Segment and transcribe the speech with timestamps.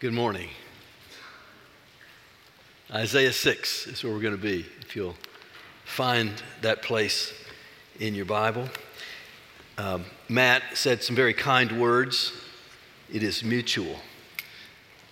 [0.00, 0.48] Good morning.
[2.88, 5.16] Isaiah 6 is where we're going to be, if you'll
[5.84, 7.32] find that place
[7.98, 8.68] in your Bible.
[9.76, 12.32] Um, Matt said some very kind words.
[13.12, 13.96] It is mutual.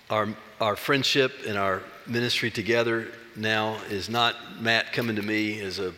[0.08, 0.28] Our,
[0.60, 5.94] our friendship and our ministry together now is not Matt coming to me as a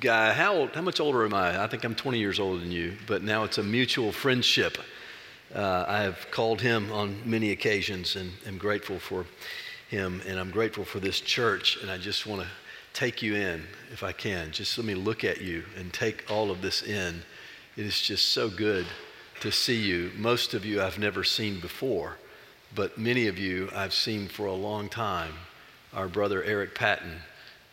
[0.00, 0.32] guy.
[0.32, 1.62] How, old, how much older am I?
[1.62, 4.78] I think I'm 20 years older than you, but now it's a mutual friendship.
[5.54, 9.26] Uh, I have called him on many occasions and am grateful for
[9.88, 11.76] him, and I'm grateful for this church.
[11.82, 12.48] And I just want to
[12.94, 14.50] take you in, if I can.
[14.50, 17.22] Just let me look at you and take all of this in.
[17.76, 18.86] It is just so good
[19.40, 20.10] to see you.
[20.16, 22.16] Most of you I've never seen before,
[22.74, 25.34] but many of you I've seen for a long time.
[25.92, 27.16] Our brother Eric Patton,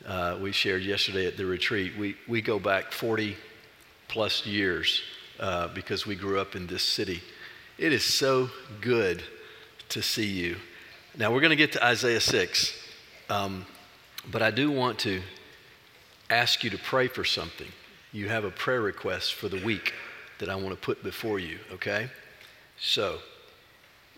[0.05, 1.98] uh, we shared yesterday at the retreat.
[1.98, 3.37] We, we go back 40
[4.09, 5.01] plus years
[5.39, 7.21] uh, because we grew up in this city.
[7.79, 8.49] It is so
[8.81, 9.23] good
[9.87, 10.57] to see you.
[11.17, 12.77] Now, we're going to get to Isaiah 6,
[13.29, 13.65] um,
[14.29, 15.21] but I do want to
[16.29, 17.70] ask you to pray for something.
[18.12, 19.93] You have a prayer request for the week
[20.39, 22.09] that I want to put before you, okay?
[22.77, 23.20] So,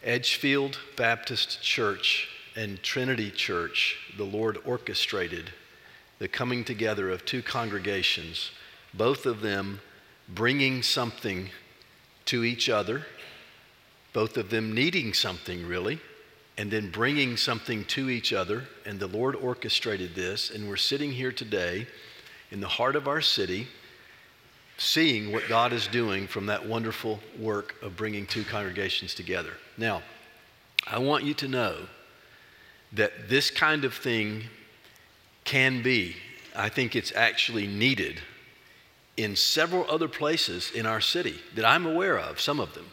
[0.02, 5.52] Edgefield Baptist Church and Trinity Church, the Lord orchestrated
[6.18, 8.50] the coming together of two congregations,
[8.92, 9.82] both of them
[10.28, 11.52] bringing something
[12.26, 13.06] to each other
[14.14, 16.00] both of them needing something really,
[16.58, 18.64] and then bringing something to each other.
[18.86, 21.88] And the Lord orchestrated this, and we're sitting here today
[22.52, 23.68] in the heart of our city,
[24.78, 29.54] seeing what God is doing from that wonderful work of bringing two congregations together.
[29.78, 30.02] Now,
[30.86, 31.78] I want you to know
[32.94, 34.44] that this kind of thing
[35.46, 36.16] can be,
[36.56, 38.20] I think it's actually needed
[39.18, 42.86] in several other places in our city that I'm aware of, some of them.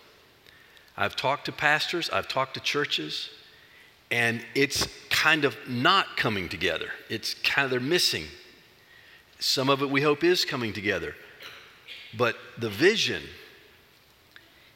[0.99, 3.31] I've talked to pastors, I've talked to churches,
[4.11, 6.89] and it's kind of not coming together.
[7.09, 8.25] It's kind of, they're missing.
[9.39, 11.15] Some of it we hope is coming together.
[12.17, 13.23] But the vision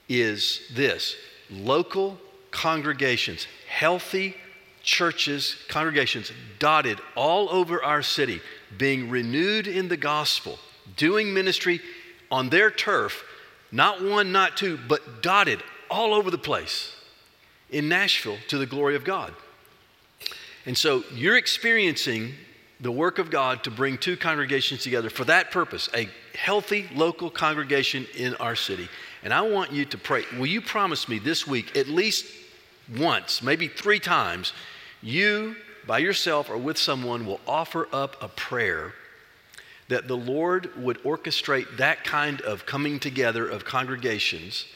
[0.08, 1.16] is this
[1.50, 2.18] local
[2.52, 4.36] congregations, healthy
[4.84, 6.30] churches, congregations
[6.60, 8.40] dotted all over our city,
[8.78, 10.60] being renewed in the gospel,
[10.96, 11.80] doing ministry
[12.30, 13.24] on their turf,
[13.72, 15.60] not one, not two, but dotted
[15.92, 16.94] all over the place
[17.70, 19.34] in Nashville to the glory of God.
[20.64, 22.32] And so you're experiencing
[22.80, 27.30] the work of God to bring two congregations together for that purpose, a healthy local
[27.30, 28.88] congregation in our city.
[29.22, 30.24] And I want you to pray.
[30.36, 32.26] Will you promise me this week, at least
[32.96, 34.52] once, maybe three times,
[35.02, 38.94] you by yourself or with someone will offer up a prayer
[39.88, 44.66] that the Lord would orchestrate that kind of coming together of congregations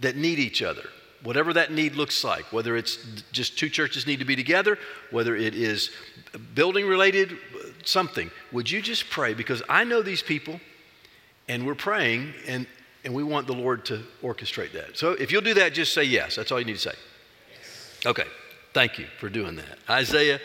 [0.00, 0.88] that need each other,
[1.22, 2.98] whatever that need looks like, whether it's
[3.32, 4.78] just two churches need to be together,
[5.10, 5.90] whether it is
[6.54, 7.36] building related,
[7.84, 8.30] something.
[8.52, 9.34] Would you just pray?
[9.34, 10.60] Because I know these people
[11.48, 12.66] and we're praying and,
[13.04, 14.96] and we want the Lord to orchestrate that.
[14.96, 16.36] So if you'll do that, just say yes.
[16.36, 16.94] That's all you need to say.
[17.50, 18.06] Yes.
[18.06, 18.26] Okay.
[18.72, 19.78] Thank you for doing that.
[19.88, 20.40] Isaiah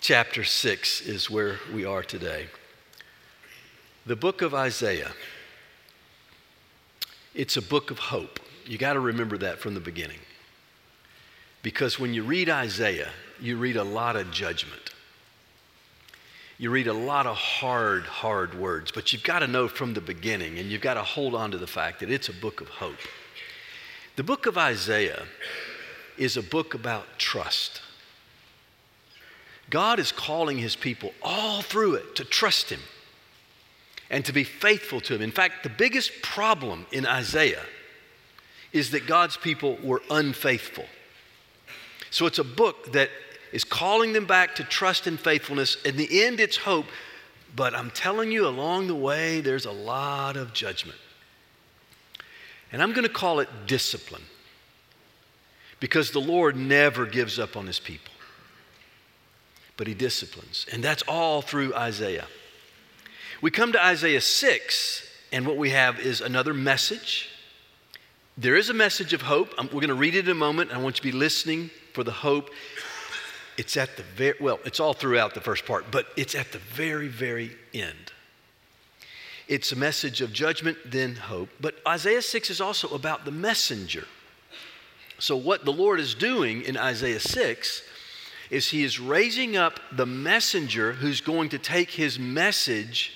[0.00, 2.46] chapter 6 is where we are today.
[4.06, 5.12] The book of Isaiah,
[7.34, 8.38] it's a book of hope.
[8.66, 10.20] You got to remember that from the beginning.
[11.62, 13.10] Because when you read Isaiah,
[13.40, 14.94] you read a lot of judgment.
[16.58, 20.00] You read a lot of hard, hard words, but you've got to know from the
[20.00, 22.68] beginning and you've got to hold on to the fact that it's a book of
[22.68, 22.98] hope.
[24.16, 25.24] The book of Isaiah
[26.16, 27.80] is a book about trust.
[29.70, 32.80] God is calling his people all through it to trust him
[34.10, 35.22] and to be faithful to him.
[35.22, 37.64] In fact, the biggest problem in Isaiah
[38.74, 40.84] is that God's people were unfaithful.
[42.10, 43.08] So it's a book that
[43.52, 45.80] is calling them back to trust and faithfulness.
[45.84, 46.86] In the end, it's hope.
[47.56, 50.98] But I'm telling you, along the way, there's a lot of judgment.
[52.72, 54.24] And I'm going to call it discipline
[55.78, 58.12] because the Lord never gives up on his people,
[59.76, 60.66] but he disciplines.
[60.72, 62.26] And that's all through Isaiah.
[63.40, 67.28] We come to Isaiah 6, and what we have is another message
[68.36, 69.54] there is a message of hope.
[69.58, 70.72] We're going to read it in a moment.
[70.72, 72.50] I want you to be listening for the hope.
[73.56, 76.58] It's at the very, well, it's all throughout the first part, but it's at the
[76.58, 78.12] very, very end.
[79.46, 81.48] It's a message of judgment, then hope.
[81.60, 84.06] But Isaiah 6 is also about the messenger.
[85.18, 87.82] So, what the Lord is doing in Isaiah 6
[88.50, 93.12] is He is raising up the messenger who's going to take His message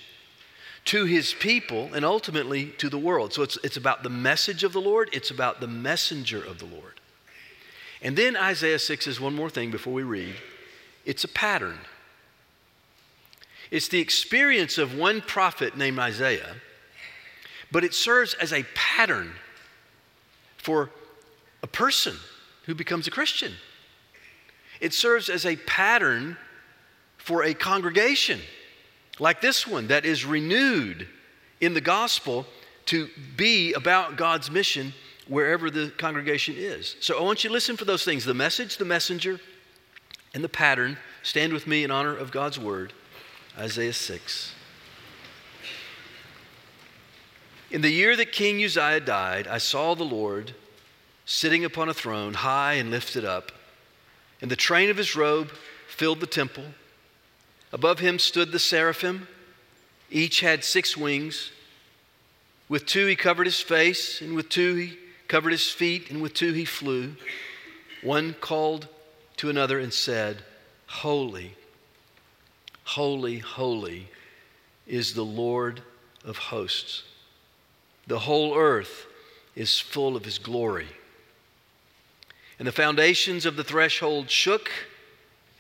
[0.89, 3.35] to his people and ultimately to the world.
[3.35, 6.65] So it's, it's about the message of the Lord, it's about the messenger of the
[6.65, 6.95] Lord.
[8.01, 10.35] And then Isaiah 6 is one more thing before we read
[11.05, 11.79] it's a pattern.
[13.71, 16.57] It's the experience of one prophet named Isaiah,
[17.71, 19.33] but it serves as a pattern
[20.57, 20.89] for
[21.63, 22.17] a person
[22.65, 23.53] who becomes a Christian.
[24.81, 26.39] It serves as a pattern
[27.19, 28.41] for a congregation
[29.19, 31.09] like this one that is renewed
[31.61, 32.47] in the gospel
[32.87, 34.95] to be about God's mission
[35.27, 36.97] wherever the congregation is.
[37.01, 39.41] So I want you to listen for those things the message, the messenger,
[40.35, 40.97] and the pattern.
[41.23, 42.93] Stand with me in honor of God's word.
[43.59, 44.55] Isaiah 6.
[47.71, 50.55] In the year that King Uzziah died, I saw the Lord
[51.27, 53.53] sitting upon a throne, high and lifted up,
[54.41, 55.51] and the train of his robe
[55.87, 56.65] filled the temple.
[57.73, 59.29] Above him stood the seraphim.
[60.11, 61.53] Each had six wings.
[62.69, 66.35] With two he covered his face, and with two he covered his feet, and with
[66.35, 67.17] two he flew.
[68.03, 68.89] One called
[69.39, 70.43] to another and said,
[70.87, 71.55] Holy,
[72.85, 74.09] holy, holy
[74.87, 75.83] is the Lord
[76.25, 77.05] of hosts.
[78.07, 79.07] The whole earth
[79.55, 80.89] is full of his glory.
[82.59, 84.71] And the foundations of the threshold shook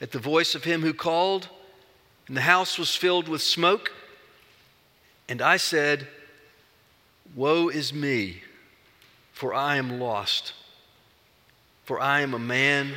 [0.00, 1.48] at the voice of him who called,
[2.28, 3.92] and the house was filled with smoke.
[5.28, 6.06] And I said,
[7.34, 8.42] Woe is me,
[9.32, 10.52] for I am lost,
[11.84, 12.92] for I am a man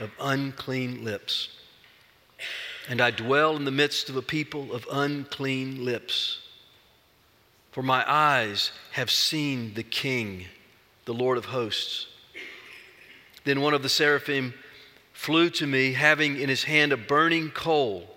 [0.00, 1.48] of unclean lips,
[2.88, 6.40] and I dwell in the midst of a people of unclean lips.
[7.72, 10.46] For my eyes have seen the King,
[11.04, 12.06] the Lord of hosts.
[13.44, 14.54] Then one of the seraphim
[15.12, 18.15] flew to me, having in his hand a burning coal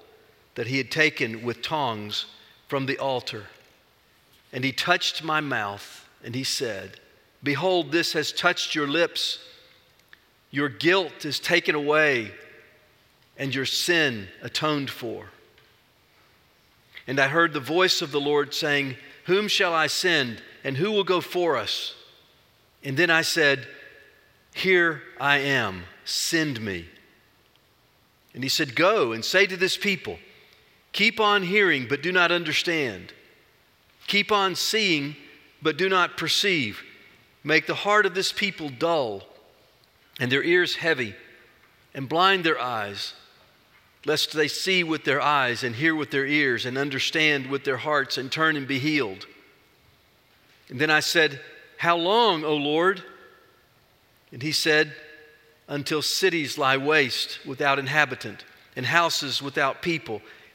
[0.60, 2.26] that he had taken with tongs
[2.68, 3.46] from the altar.
[4.52, 7.00] And he touched my mouth, and he said,
[7.42, 9.40] Behold, this has touched your lips.
[10.52, 12.34] Your guilt is taken away,
[13.38, 15.28] and your sin atoned for.
[17.08, 18.98] And I heard the voice of the Lord saying,
[19.28, 21.96] Whom shall I send, and who will go for us?
[22.84, 23.66] And then I said,
[24.54, 26.90] Here I am, send me.
[28.34, 30.20] And he said, Go and say to this people,
[31.00, 33.14] Keep on hearing, but do not understand.
[34.08, 35.16] Keep on seeing,
[35.62, 36.84] but do not perceive.
[37.42, 39.24] Make the heart of this people dull,
[40.20, 41.16] and their ears heavy,
[41.94, 43.14] and blind their eyes,
[44.06, 47.78] lest they see with their eyes, and hear with their ears, and understand with their
[47.78, 49.26] hearts, and turn and be healed.
[50.68, 51.40] And then I said,
[51.78, 53.02] How long, O Lord?
[54.34, 54.94] And he said,
[55.70, 58.44] Until cities lie waste without inhabitant,
[58.76, 60.22] and houses without people,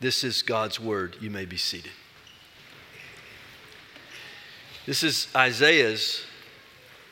[0.00, 1.16] This is God's word.
[1.20, 1.92] You may be seated.
[4.86, 6.22] This is Isaiah's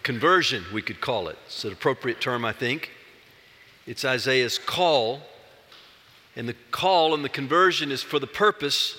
[0.02, 1.36] conversion, we could call it.
[1.46, 2.90] It's an appropriate term, I think.
[3.86, 5.20] It's Isaiah's call,
[6.36, 8.96] and the call and the conversion is for the purpose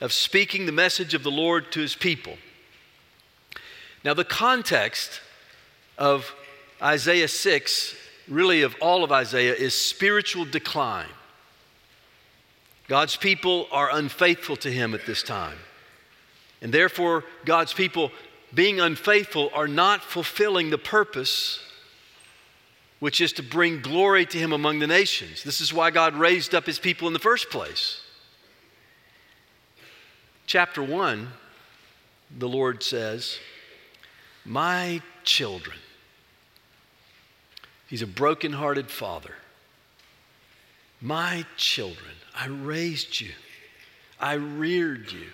[0.00, 2.36] of speaking the message of the Lord to his people.
[4.04, 5.20] Now, the context
[5.96, 6.34] of
[6.82, 7.94] Isaiah 6,
[8.28, 11.08] really of all of Isaiah, is spiritual decline.
[12.88, 15.58] God's people are unfaithful to him at this time.
[16.60, 18.10] And therefore, God's people,
[18.52, 21.60] being unfaithful, are not fulfilling the purpose
[23.04, 25.42] which is to bring glory to Him among the nations.
[25.42, 28.00] This is why God raised up His people in the first place.
[30.46, 31.28] Chapter 1,
[32.38, 33.38] the Lord says,
[34.46, 35.76] My children.
[37.88, 39.34] He's a broken-hearted father.
[41.02, 43.32] My children, I raised you,
[44.20, 45.26] I reared you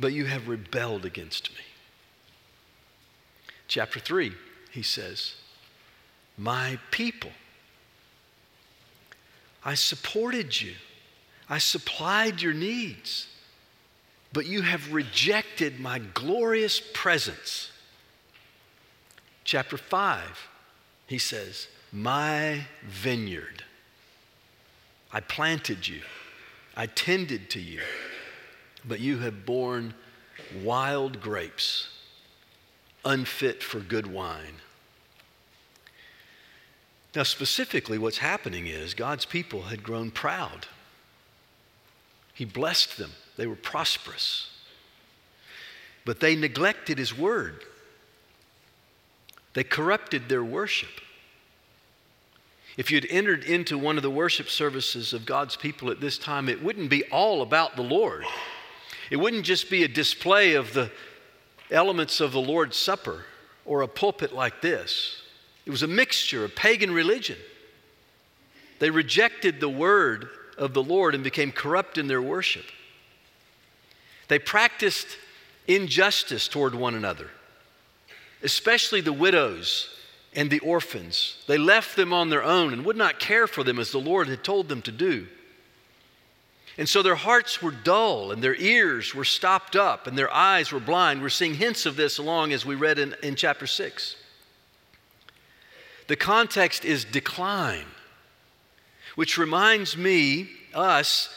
[0.00, 1.62] but you have rebelled against me.
[3.68, 4.32] Chapter 3,
[4.72, 5.34] he says,
[6.38, 7.30] My people,
[9.64, 10.72] I supported you,
[11.48, 13.28] I supplied your needs,
[14.32, 17.70] but you have rejected my glorious presence.
[19.44, 20.48] Chapter 5,
[21.06, 23.64] he says, My vineyard.
[25.12, 26.02] I planted you,
[26.76, 27.80] I tended to you
[28.84, 29.94] but you have borne
[30.62, 31.88] wild grapes,
[33.04, 34.54] unfit for good wine.
[37.14, 40.66] Now, specifically, what's happening is God's people had grown proud.
[42.32, 44.48] He blessed them, they were prosperous.
[46.04, 47.64] But they neglected His word,
[49.54, 51.00] they corrupted their worship.
[52.76, 56.48] If you'd entered into one of the worship services of God's people at this time,
[56.48, 58.24] it wouldn't be all about the Lord.
[59.10, 60.90] It wouldn't just be a display of the
[61.70, 63.24] elements of the Lord's Supper
[63.64, 65.22] or a pulpit like this.
[65.66, 67.36] It was a mixture of pagan religion.
[68.78, 72.64] They rejected the word of the Lord and became corrupt in their worship.
[74.28, 75.18] They practiced
[75.66, 77.28] injustice toward one another,
[78.42, 79.88] especially the widows
[80.34, 81.36] and the orphans.
[81.46, 84.28] They left them on their own and would not care for them as the Lord
[84.28, 85.26] had told them to do.
[86.78, 90.72] And so their hearts were dull and their ears were stopped up and their eyes
[90.72, 91.20] were blind.
[91.20, 94.16] We're seeing hints of this along as we read in, in chapter 6.
[96.06, 97.86] The context is decline
[99.14, 101.34] which reminds me, us,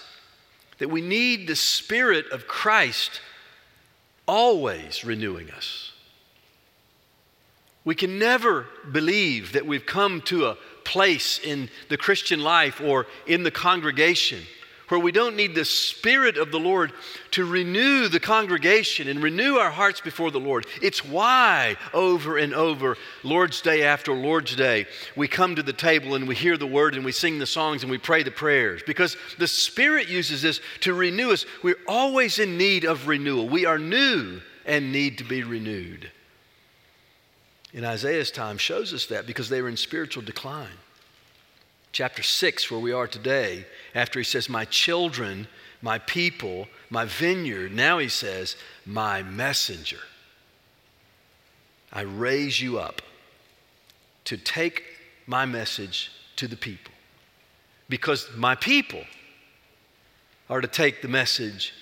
[0.77, 3.21] that we need the Spirit of Christ
[4.27, 5.92] always renewing us.
[7.85, 13.07] We can never believe that we've come to a place in the Christian life or
[13.27, 14.39] in the congregation
[14.93, 16.93] where we don't need the Spirit of the Lord
[17.31, 20.67] to renew the congregation and renew our hearts before the Lord.
[20.83, 24.85] It's why, over and over, Lord's Day after Lord's Day,
[25.15, 27.81] we come to the table and we hear the word and we sing the songs
[27.81, 31.45] and we pray the prayers because the Spirit uses this to renew us.
[31.63, 33.49] We're always in need of renewal.
[33.49, 36.11] We are new and need to be renewed.
[37.73, 40.77] In Isaiah's time shows us that because they were in spiritual decline
[41.93, 43.65] chapter 6, where we are today,
[43.95, 45.47] after he says, My children,
[45.81, 49.99] my people, my vineyard, now he says, My messenger.
[51.93, 53.01] I raise you up
[54.25, 54.83] to take
[55.27, 56.91] my message to the people.
[57.87, 59.03] Because my people
[60.49, 61.73] are to take the message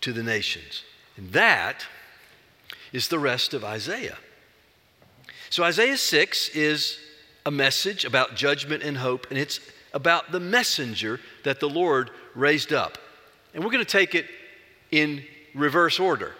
[0.00, 0.82] to the nations.
[1.16, 1.86] And that
[2.92, 4.18] is the rest of Isaiah.
[5.52, 6.98] So, Isaiah 6 is
[7.44, 9.60] a message about judgment and hope, and it's
[9.92, 12.96] about the messenger that the Lord raised up.
[13.52, 14.24] And we're going to take it
[14.90, 15.22] in
[15.54, 16.32] reverse order.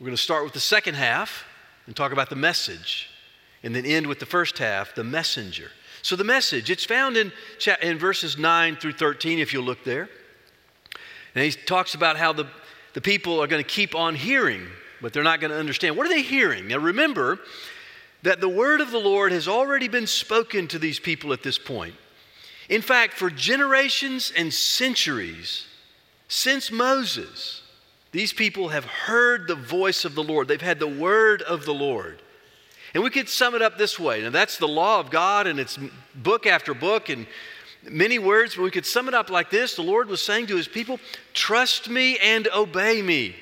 [0.00, 1.44] We're going to start with the second half
[1.84, 3.10] and talk about the message,
[3.62, 5.70] and then end with the first half, the messenger.
[6.00, 7.32] So, the message, it's found in,
[7.82, 10.08] in verses 9 through 13, if you'll look there.
[11.34, 12.46] And he talks about how the,
[12.94, 14.66] the people are going to keep on hearing,
[15.02, 15.94] but they're not going to understand.
[15.94, 16.68] What are they hearing?
[16.68, 17.38] Now, remember,
[18.22, 21.58] that the word of the Lord has already been spoken to these people at this
[21.58, 21.94] point.
[22.68, 25.66] In fact, for generations and centuries,
[26.28, 27.62] since Moses,
[28.12, 30.48] these people have heard the voice of the Lord.
[30.48, 32.22] They've had the word of the Lord.
[32.94, 34.22] And we could sum it up this way.
[34.22, 35.78] Now, that's the law of God, and it's
[36.14, 37.26] book after book and
[37.88, 40.56] many words, but we could sum it up like this The Lord was saying to
[40.56, 40.98] his people,
[41.32, 43.36] Trust me and obey me.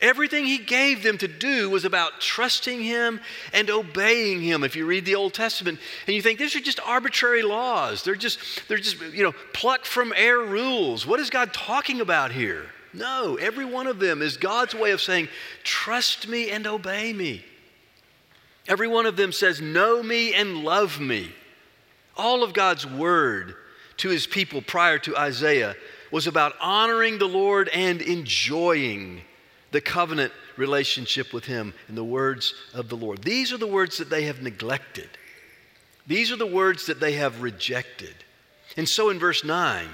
[0.00, 3.20] Everything he gave them to do was about trusting him
[3.52, 4.64] and obeying him.
[4.64, 8.14] If you read the Old Testament and you think these are just arbitrary laws, they're
[8.14, 11.06] just, they're just, you know, plucked from air rules.
[11.06, 12.66] What is God talking about here?
[12.94, 15.28] No, every one of them is God's way of saying,
[15.64, 17.44] trust me and obey me.
[18.66, 21.30] Every one of them says, know me and love me.
[22.16, 23.54] All of God's word
[23.98, 25.76] to his people prior to Isaiah
[26.10, 29.22] was about honoring the Lord and enjoying
[29.70, 33.22] the covenant relationship with Him in the words of the Lord.
[33.22, 35.08] These are the words that they have neglected.
[36.06, 38.14] These are the words that they have rejected.
[38.76, 39.88] And so in verse 9,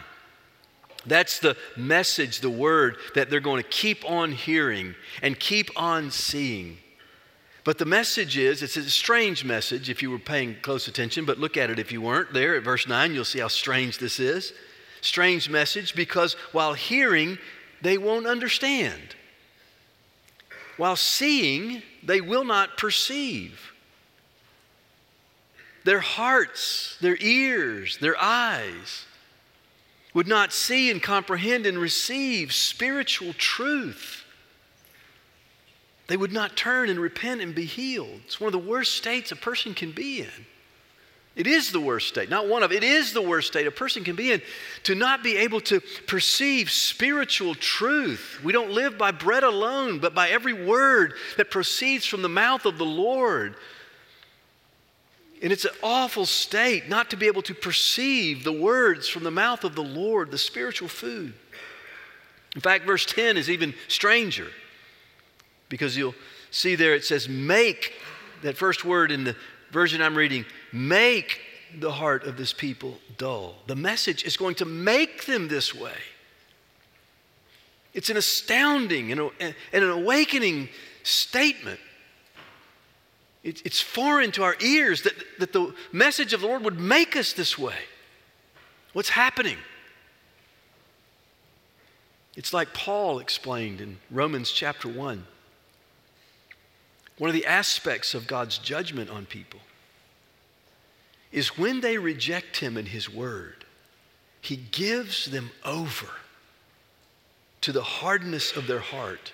[1.04, 6.10] that's the message, the word that they're going to keep on hearing and keep on
[6.10, 6.78] seeing.
[7.64, 11.38] But the message is it's a strange message if you were paying close attention, but
[11.38, 12.32] look at it if you weren't.
[12.32, 14.52] There at verse 9, you'll see how strange this is.
[15.00, 17.38] Strange message because while hearing,
[17.82, 19.16] they won't understand.
[20.76, 23.72] While seeing, they will not perceive.
[25.84, 29.06] Their hearts, their ears, their eyes
[30.12, 34.24] would not see and comprehend and receive spiritual truth.
[36.08, 38.22] They would not turn and repent and be healed.
[38.24, 40.46] It's one of the worst states a person can be in.
[41.36, 44.02] It is the worst state, not one of, it is the worst state a person
[44.02, 44.40] can be in
[44.84, 48.40] to not be able to perceive spiritual truth.
[48.42, 52.64] We don't live by bread alone, but by every word that proceeds from the mouth
[52.64, 53.54] of the Lord.
[55.42, 59.30] And it's an awful state not to be able to perceive the words from the
[59.30, 61.34] mouth of the Lord, the spiritual food.
[62.54, 64.46] In fact, verse 10 is even stranger
[65.68, 66.14] because you'll
[66.50, 67.92] see there it says, make,
[68.42, 69.36] that first word in the
[69.70, 71.40] version I'm reading, make
[71.78, 73.56] the heart of this people dull.
[73.66, 75.96] The message is going to make them this way.
[77.94, 79.30] It's an astounding and,
[79.72, 80.68] an awakening
[81.02, 81.80] statement.
[83.42, 87.32] It's foreign to our ears that, that the message of the Lord would make us
[87.32, 87.76] this way.
[88.92, 89.56] What's happening?
[92.36, 95.24] It's like Paul explained in Romans chapter 1.
[97.18, 99.60] One of the aspects of God's judgment on people
[101.32, 103.64] is when they reject Him and His Word,
[104.40, 106.08] He gives them over
[107.62, 109.32] to the hardness of their heart,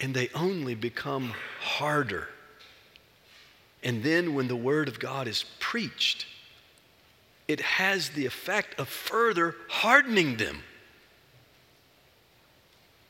[0.00, 2.28] and they only become harder.
[3.82, 6.26] And then when the Word of God is preached,
[7.46, 10.62] it has the effect of further hardening them,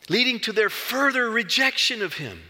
[0.09, 2.43] leading to their further rejection of Him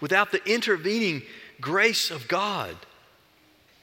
[0.00, 1.22] without the intervening
[1.60, 2.76] grace of God.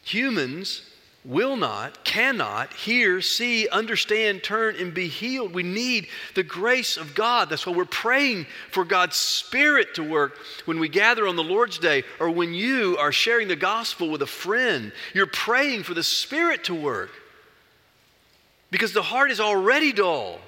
[0.03, 0.83] Humans
[1.25, 5.53] will not, cannot hear, see, understand, turn, and be healed.
[5.53, 7.49] We need the grace of God.
[7.49, 11.77] That's why we're praying for God's Spirit to work when we gather on the Lord's
[11.77, 14.91] Day or when you are sharing the gospel with a friend.
[15.13, 17.11] You're praying for the Spirit to work
[18.71, 20.39] because the heart is already dull.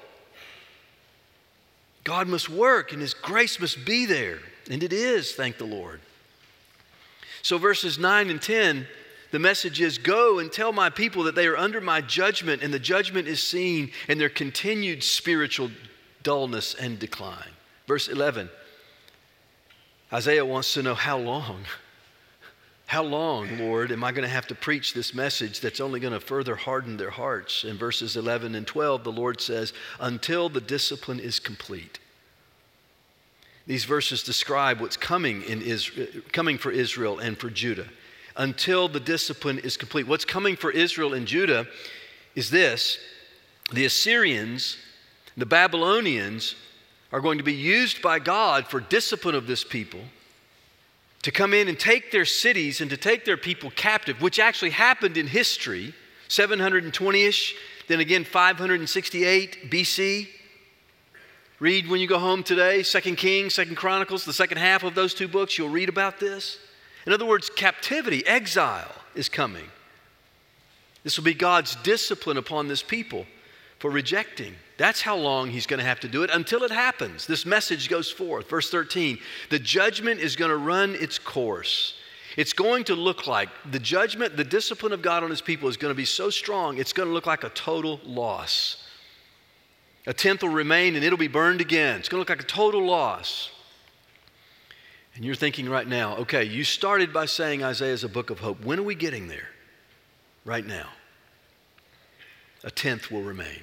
[2.04, 4.40] God must work and His grace must be there.
[4.70, 6.00] And it is, thank the Lord.
[7.42, 8.88] So, verses 9 and 10
[9.32, 12.74] the message is Go and tell my people that they are under my judgment, and
[12.74, 15.72] the judgment is seen in their continued spiritual
[16.22, 17.50] dullness and decline.
[17.88, 18.50] Verse 11
[20.14, 21.64] Isaiah wants to know how long.
[22.86, 26.12] How long, Lord, am I going to have to preach this message that's only going
[26.12, 27.64] to further harden their hearts?
[27.64, 29.72] In verses 11 and 12, the Lord says,
[30.02, 32.00] Until the discipline is complete.
[33.66, 37.88] These verses describe what's coming, in Israel, coming for Israel and for Judah
[38.36, 40.08] until the discipline is complete.
[40.08, 41.68] What's coming for Israel and Judah
[42.36, 42.98] is this
[43.72, 44.78] the Assyrians,
[45.38, 46.56] the Babylonians,
[47.12, 50.02] are going to be used by God for discipline of this people
[51.24, 54.72] to come in and take their cities and to take their people captive, which actually
[54.72, 55.94] happened in history
[56.30, 57.56] 720 ish,
[57.88, 60.28] then again 568 BC.
[61.60, 65.14] Read when you go home today, Second Kings, Second Chronicles, the second half of those
[65.14, 66.58] two books, you'll read about this.
[67.06, 69.66] In other words, captivity, exile is coming.
[71.04, 73.26] This will be God's discipline upon this people
[73.80, 74.54] for rejecting.
[74.78, 77.26] That's how long he's going to have to do it until it happens.
[77.26, 78.50] This message goes forth.
[78.50, 79.18] Verse 13
[79.50, 81.96] the judgment is going to run its course.
[82.38, 85.76] It's going to look like the judgment, the discipline of God on his people is
[85.78, 88.88] going to be so strong, it's going to look like a total loss.
[90.08, 92.00] A tenth will remain and it'll be burned again.
[92.00, 93.52] It's going to look like a total loss.
[95.16, 98.40] And you're thinking right now, okay, you started by saying Isaiah is a book of
[98.40, 98.64] hope.
[98.64, 99.50] When are we getting there?
[100.46, 100.88] Right now.
[102.64, 103.62] A tenth will remain.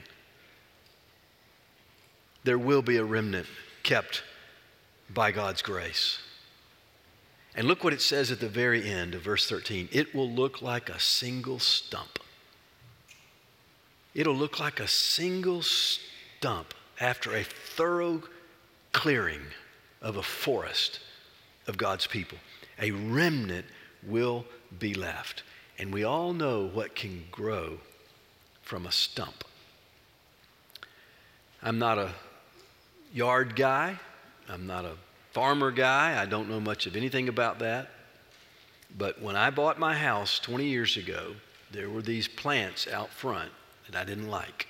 [2.44, 3.46] There will be a remnant
[3.82, 4.22] kept
[5.11, 6.18] by God's grace.
[7.54, 10.62] And look what it says at the very end of verse 13 it will look
[10.62, 12.18] like a single stump.
[14.14, 18.22] It'll look like a single stump after a thorough
[18.92, 19.42] clearing
[20.02, 21.00] of a forest
[21.68, 22.38] of God's people.
[22.81, 23.66] A remnant
[24.07, 24.44] will
[24.78, 25.42] be left.
[25.78, 27.78] And we all know what can grow
[28.62, 29.44] from a stump.
[31.62, 32.11] I'm not a
[33.12, 33.98] yard guy.
[34.48, 34.94] I'm not a
[35.33, 36.20] farmer guy.
[36.20, 37.90] I don't know much of anything about that.
[38.96, 41.35] But when I bought my house 20 years ago,
[41.70, 43.50] there were these plants out front
[43.87, 44.66] that I didn't like.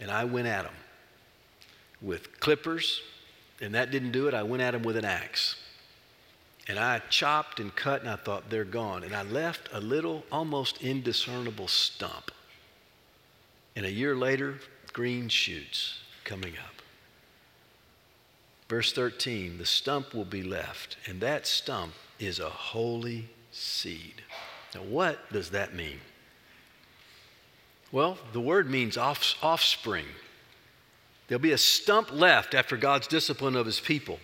[0.00, 0.74] And I went at them
[2.00, 3.02] with clippers,
[3.60, 4.34] and that didn't do it.
[4.34, 5.56] I went at them with an axe.
[6.68, 9.02] And I chopped and cut, and I thought, they're gone.
[9.02, 12.30] And I left a little, almost indiscernible stump.
[13.74, 14.58] And a year later,
[14.92, 16.82] green shoots coming up.
[18.68, 24.22] Verse 13 the stump will be left, and that stump is a holy seed.
[24.74, 26.00] Now, what does that mean?
[27.90, 30.04] Well, the word means off, offspring.
[31.26, 34.18] There'll be a stump left after God's discipline of his people.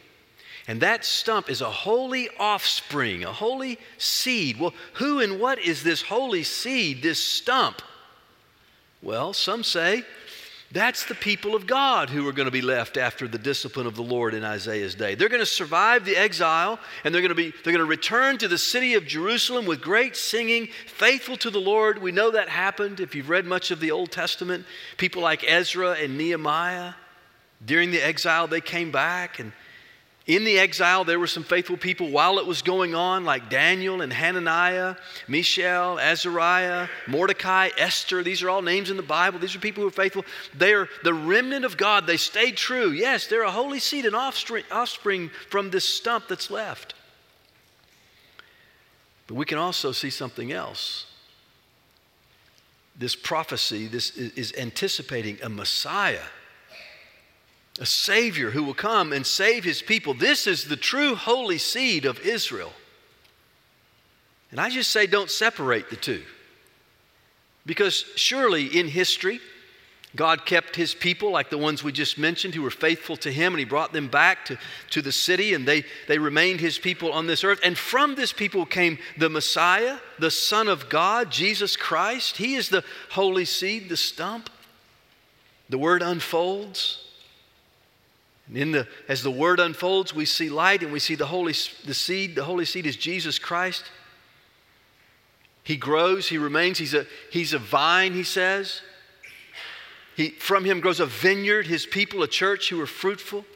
[0.66, 4.58] And that stump is a holy offspring, a holy seed.
[4.58, 7.82] Well, who and what is this holy seed, this stump?
[9.02, 10.04] Well, some say
[10.74, 13.94] that's the people of God who are going to be left after the discipline of
[13.94, 15.14] the Lord in Isaiah's day.
[15.14, 18.38] They're going to survive the exile and they're going to be they're going to return
[18.38, 22.02] to the city of Jerusalem with great singing, faithful to the Lord.
[22.02, 24.64] We know that happened if you've read much of the Old Testament.
[24.96, 26.94] People like Ezra and Nehemiah
[27.64, 29.52] during the exile they came back and
[30.26, 34.00] In the exile, there were some faithful people while it was going on, like Daniel
[34.00, 34.96] and Hananiah,
[35.28, 38.22] Mishael, Azariah, Mordecai, Esther.
[38.22, 39.38] These are all names in the Bible.
[39.38, 40.24] These are people who are faithful.
[40.56, 42.06] They are the remnant of God.
[42.06, 42.90] They stayed true.
[42.90, 46.94] Yes, they're a holy seed and offspring, from this stump that's left.
[49.26, 51.04] But we can also see something else.
[52.96, 56.22] This prophecy this is anticipating a Messiah
[57.80, 60.14] a Savior who will come and save his people.
[60.14, 62.72] This is the true holy seed of Israel.
[64.50, 66.22] And I just say, don't separate the two.
[67.66, 69.40] Because surely in history,
[70.14, 73.52] God kept his people, like the ones we just mentioned, who were faithful to him,
[73.52, 74.58] and he brought them back to,
[74.90, 77.58] to the city, and they, they remained his people on this earth.
[77.64, 82.36] And from this people came the Messiah, the Son of God, Jesus Christ.
[82.36, 84.50] He is the holy seed, the stump.
[85.68, 87.03] The word unfolds.
[88.46, 91.54] And in the, as the word unfolds, we see light and we see the holy
[91.84, 92.34] the seed.
[92.34, 93.84] The holy seed is Jesus Christ.
[95.62, 98.82] He grows, he remains, he's a, he's a vine, he says.
[100.14, 103.46] He, from him grows a vineyard, his people, a church who are fruitful.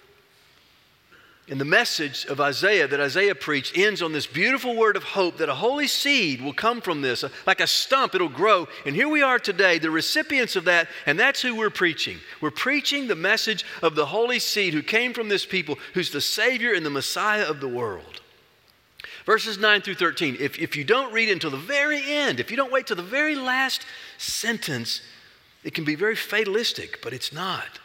[1.50, 5.38] And the message of Isaiah that Isaiah preached ends on this beautiful word of hope
[5.38, 7.24] that a holy seed will come from this.
[7.24, 8.68] Uh, like a stump, it'll grow.
[8.84, 12.18] And here we are today, the recipients of that, and that's who we're preaching.
[12.42, 16.20] We're preaching the message of the holy seed who came from this people, who's the
[16.20, 18.20] Savior and the Messiah of the world.
[19.24, 20.37] Verses 9 through 13.
[20.38, 23.02] If, if you don't read until the very end, if you don't wait till the
[23.02, 23.87] very last
[24.18, 25.00] sentence,
[25.64, 27.78] it can be very fatalistic, but it's not.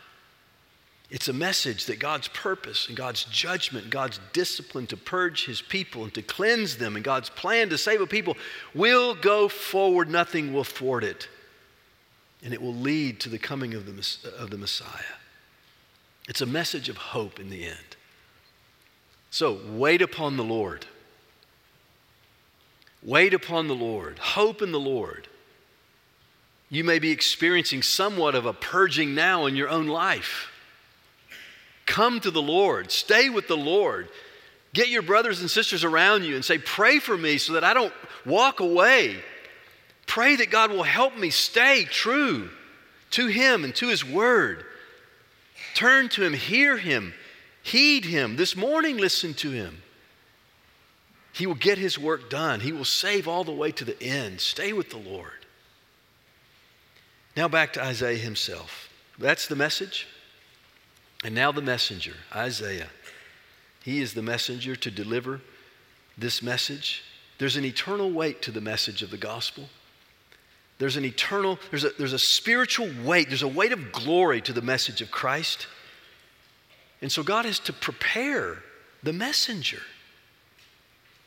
[1.14, 6.04] It's a message that God's purpose and God's judgment, God's discipline to purge his people
[6.04, 8.36] and to cleanse them, and God's plan to save a people
[8.74, 10.10] will go forward.
[10.10, 11.30] Nothing will thwart it.
[12.44, 14.90] And it will lead to the coming of the, of the Messiah.
[16.28, 17.96] It's a message of hope in the end.
[19.30, 20.88] So wait upon the Lord.
[23.04, 24.18] Wait upon the Lord.
[24.18, 25.28] Hope in the Lord.
[26.72, 30.50] You may be experiencing somewhat of a purging now in your own life.
[31.86, 34.10] Come to the Lord, stay with the Lord.
[34.74, 37.74] Get your brothers and sisters around you and say, Pray for me so that I
[37.74, 37.94] don't
[38.26, 39.18] walk away.
[40.08, 42.50] Pray that God will help me stay true
[43.12, 44.66] to Him and to His Word.
[45.76, 47.14] Turn to Him, hear Him,
[47.62, 48.36] heed Him.
[48.36, 49.84] This morning, listen to Him.
[51.34, 54.42] He will get His work done, He will save all the way to the end.
[54.42, 55.32] Stay with the Lord.
[57.36, 58.90] Now, back to Isaiah himself.
[59.18, 60.08] That's the message.
[61.24, 62.90] And now the messenger, Isaiah.
[63.84, 65.42] He is the messenger to deliver
[66.18, 67.04] this message.
[67.38, 69.70] There's an eternal weight to the message of the gospel.
[70.80, 74.54] There's an eternal, there's a, there's a spiritual weight, there's a weight of glory to
[74.54, 75.68] the message of Christ.
[77.02, 78.64] And so God has to prepare
[79.02, 79.82] the messenger.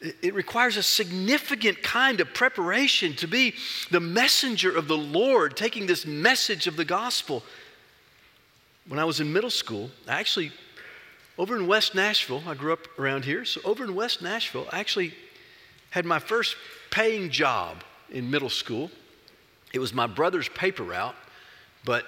[0.00, 3.54] It, requires a significant kind of preparation to be
[3.90, 7.42] the messenger of the Lord, taking this message of the gospel
[8.88, 10.52] when I was in middle school, I actually,
[11.38, 14.80] over in West Nashville, I grew up around here, so over in West Nashville, I
[14.80, 15.14] actually
[15.90, 16.56] had my first
[16.90, 18.90] paying job in middle school.
[19.72, 21.16] It was my brother's paper route,
[21.84, 22.06] but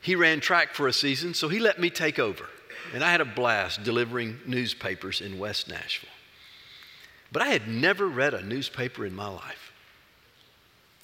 [0.00, 2.48] he ran track for a season, so he let me take over.
[2.94, 6.08] And I had a blast delivering newspapers in West Nashville.
[7.30, 9.72] But I had never read a newspaper in my life.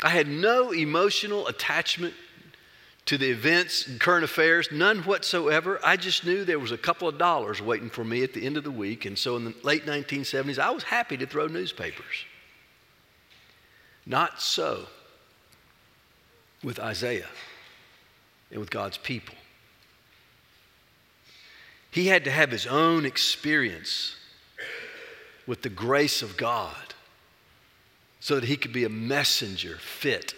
[0.03, 2.15] I had no emotional attachment
[3.07, 5.79] to the events and current affairs, none whatsoever.
[5.85, 8.57] I just knew there was a couple of dollars waiting for me at the end
[8.57, 9.05] of the week.
[9.05, 12.25] And so in the late 1970s, I was happy to throw newspapers.
[14.07, 14.87] Not so
[16.63, 17.29] with Isaiah
[18.51, 19.35] and with God's people.
[21.91, 24.17] He had to have his own experience
[25.47, 26.95] with the grace of God
[28.19, 30.35] so that he could be a messenger fit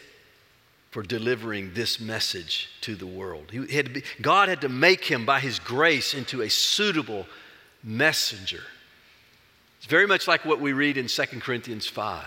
[0.97, 3.51] for delivering this message to the world.
[3.51, 7.27] He had be, God had to make him, by his grace, into a suitable
[7.85, 8.63] messenger.
[9.77, 12.25] It's very much like what we read in 2 Corinthians 5.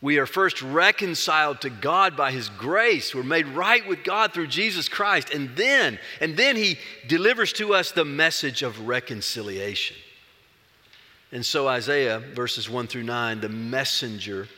[0.00, 3.14] We are first reconciled to God by his grace.
[3.14, 5.28] We're made right with God through Jesus Christ.
[5.28, 9.98] And then, and then he delivers to us the message of reconciliation.
[11.32, 14.48] And so Isaiah verses 1 through 9, the messenger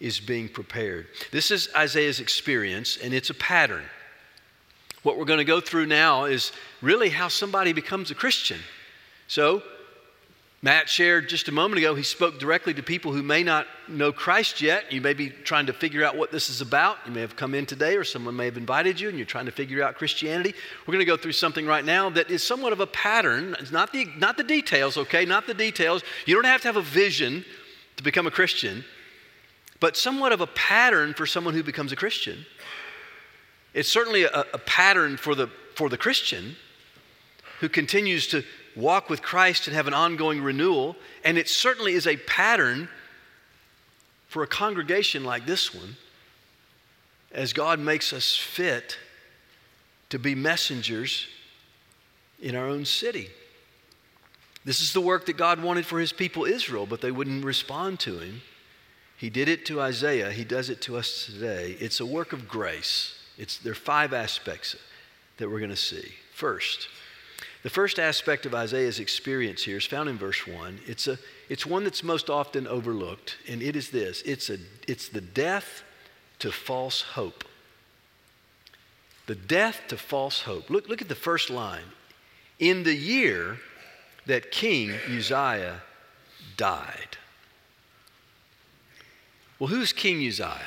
[0.00, 1.06] is being prepared.
[1.32, 3.84] This is Isaiah's experience, and it's a pattern.
[5.02, 8.58] What we're going to go through now is really how somebody becomes a Christian.
[9.26, 9.62] So,
[10.60, 14.10] Matt shared just a moment ago, he spoke directly to people who may not know
[14.10, 14.92] Christ yet.
[14.92, 16.98] You may be trying to figure out what this is about.
[17.06, 19.46] You may have come in today, or someone may have invited you, and you're trying
[19.46, 20.54] to figure out Christianity.
[20.84, 23.54] We're going to go through something right now that is somewhat of a pattern.
[23.60, 25.24] It's not the, not the details, okay?
[25.24, 26.02] Not the details.
[26.26, 27.44] You don't have to have a vision
[27.96, 28.84] to become a Christian,
[29.80, 32.44] but somewhat of a pattern for someone who becomes a Christian.
[33.74, 36.56] It's certainly a, a pattern for the, for the Christian
[37.60, 38.42] who continues to
[38.76, 40.96] walk with Christ and have an ongoing renewal.
[41.24, 42.88] And it certainly is a pattern
[44.28, 45.96] for a congregation like this one
[47.32, 48.98] as God makes us fit
[50.10, 51.26] to be messengers
[52.40, 53.28] in our own city.
[54.64, 58.00] This is the work that God wanted for his people Israel, but they wouldn't respond
[58.00, 58.42] to him.
[59.18, 61.76] He did it to Isaiah, he does it to us today.
[61.80, 63.16] It's a work of grace.
[63.36, 64.76] It's, there are five aspects
[65.38, 66.14] that we're going to see.
[66.32, 66.88] First,
[67.64, 70.78] the first aspect of Isaiah's experience here is found in verse 1.
[70.86, 75.08] It's, a, it's one that's most often overlooked, and it is this it's, a, it's
[75.08, 75.82] the death
[76.38, 77.44] to false hope.
[79.26, 80.70] The death to false hope.
[80.70, 81.84] Look, look at the first line.
[82.60, 83.58] In the year
[84.26, 85.82] that King Uzziah
[86.56, 87.18] died.
[89.58, 90.60] Well, who's King Uzziah?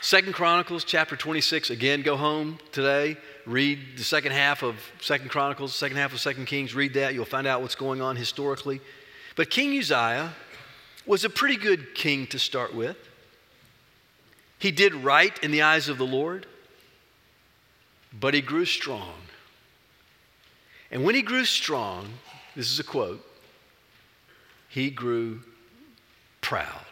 [0.00, 1.70] Second Chronicles chapter 26.
[1.70, 6.46] Again, go home today read the second half of Second Chronicles, second half of Second
[6.46, 7.14] Kings, read that.
[7.14, 8.80] You'll find out what's going on historically.
[9.36, 10.32] But King Uzziah
[11.06, 12.96] was a pretty good king to start with.
[14.58, 16.46] He did right in the eyes of the Lord,
[18.12, 19.14] but he grew strong.
[20.90, 22.08] And when he grew strong,
[22.54, 23.24] this is a quote,
[24.68, 25.40] he grew
[26.40, 26.84] proud.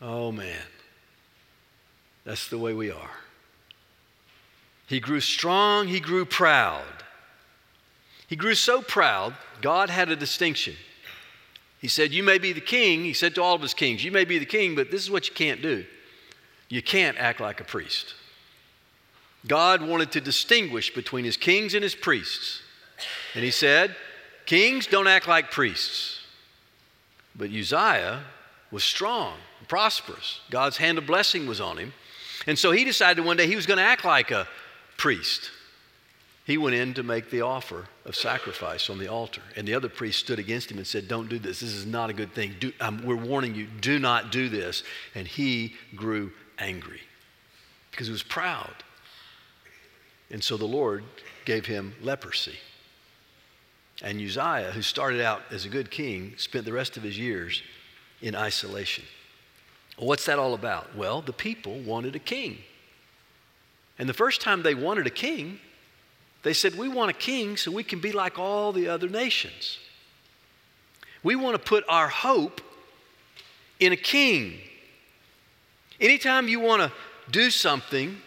[0.00, 0.62] Oh man,
[2.24, 3.10] that's the way we are.
[4.86, 6.84] He grew strong, he grew proud.
[8.28, 10.74] He grew so proud, God had a distinction.
[11.80, 13.04] He said, You may be the king.
[13.04, 15.10] He said to all of his kings, You may be the king, but this is
[15.10, 15.84] what you can't do.
[16.68, 18.14] You can't act like a priest.
[19.46, 22.62] God wanted to distinguish between his kings and his priests.
[23.34, 23.94] And he said,
[24.46, 26.20] Kings don't act like priests.
[27.36, 28.24] But Uzziah
[28.70, 30.40] was strong and prosperous.
[30.50, 31.92] God's hand of blessing was on him.
[32.46, 34.46] And so he decided one day he was going to act like a
[34.96, 35.50] priest.
[36.44, 39.42] He went in to make the offer of sacrifice on the altar.
[39.56, 41.60] And the other priest stood against him and said, Don't do this.
[41.60, 42.54] This is not a good thing.
[42.60, 44.84] Do, um, we're warning you, do not do this.
[45.14, 47.00] And he grew angry
[47.90, 48.72] because he was proud.
[50.30, 51.02] And so the Lord
[51.44, 52.56] gave him leprosy.
[54.02, 57.62] And Uzziah, who started out as a good king, spent the rest of his years
[58.20, 59.04] in isolation.
[59.98, 60.94] What's that all about?
[60.96, 62.58] Well, the people wanted a king.
[63.98, 65.58] And the first time they wanted a king,
[66.42, 69.78] they said, We want a king so we can be like all the other nations.
[71.22, 72.60] We want to put our hope
[73.80, 74.58] in a king.
[76.00, 76.92] Anytime you want to
[77.30, 78.18] do something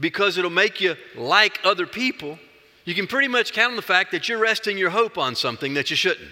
[0.00, 2.38] because it'll make you like other people,
[2.84, 5.74] you can pretty much count on the fact that you're resting your hope on something
[5.74, 6.30] that you shouldn't.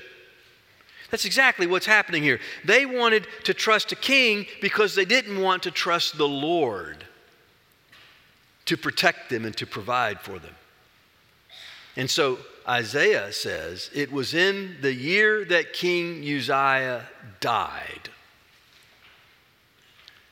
[1.13, 2.41] That's exactly what's happening here.
[2.65, 7.05] They wanted to trust a king because they didn't want to trust the Lord
[8.65, 10.55] to protect them and to provide for them.
[11.97, 17.07] And so Isaiah says, It was in the year that King Uzziah
[17.41, 18.09] died.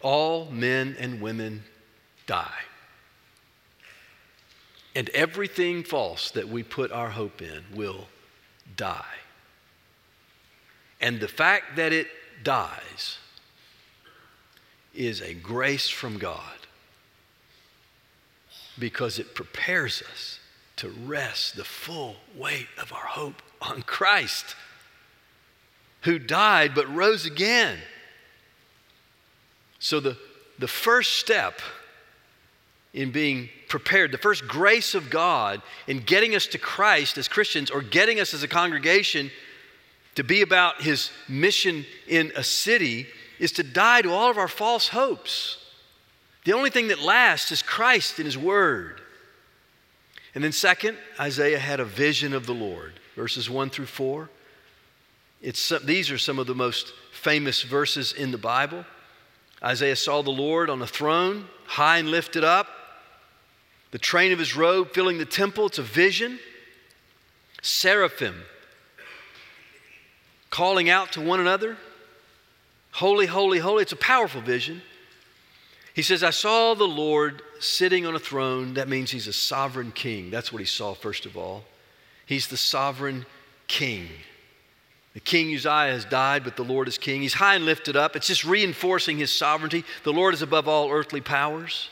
[0.00, 1.62] All men and women
[2.26, 2.62] die.
[4.94, 8.06] And everything false that we put our hope in will
[8.78, 9.19] die.
[11.00, 12.08] And the fact that it
[12.42, 13.18] dies
[14.94, 16.42] is a grace from God
[18.78, 20.40] because it prepares us
[20.76, 24.56] to rest the full weight of our hope on Christ,
[26.02, 27.78] who died but rose again.
[29.78, 30.16] So, the,
[30.58, 31.60] the first step
[32.92, 37.70] in being prepared, the first grace of God in getting us to Christ as Christians
[37.70, 39.30] or getting us as a congregation
[40.14, 43.06] to be about His mission in a city
[43.38, 45.56] is to die to all of our false hopes.
[46.44, 49.00] The only thing that lasts is Christ and His Word.
[50.34, 52.92] And then, second, Isaiah had a vision of the Lord.
[53.16, 54.28] Verses 1 through 4.
[55.42, 58.84] It's, these are some of the most famous verses in the Bible.
[59.62, 62.68] Isaiah saw the Lord on a throne, high and lifted up,
[63.90, 65.66] the train of his robe filling the temple.
[65.66, 66.38] It's a vision.
[67.62, 68.42] Seraphim
[70.50, 71.76] calling out to one another,
[72.92, 73.82] Holy, holy, holy.
[73.82, 74.82] It's a powerful vision.
[75.94, 78.74] He says, I saw the Lord sitting on a throne.
[78.74, 80.30] That means he's a sovereign king.
[80.30, 81.64] That's what he saw, first of all.
[82.26, 83.26] He's the sovereign
[83.66, 84.08] king.
[85.14, 87.22] The king Uzziah has died, but the Lord is king.
[87.22, 88.14] He's high and lifted up.
[88.14, 89.84] It's just reinforcing his sovereignty.
[90.04, 91.88] The Lord is above all earthly powers.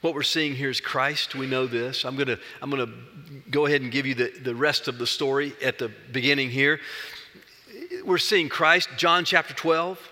[0.00, 1.34] What we're seeing here is Christ.
[1.34, 2.04] We know this.
[2.04, 4.98] I'm going to I'm going to go ahead and give you the, the rest of
[4.98, 6.80] the story at the beginning here.
[8.04, 10.10] We're seeing Christ, John chapter 12.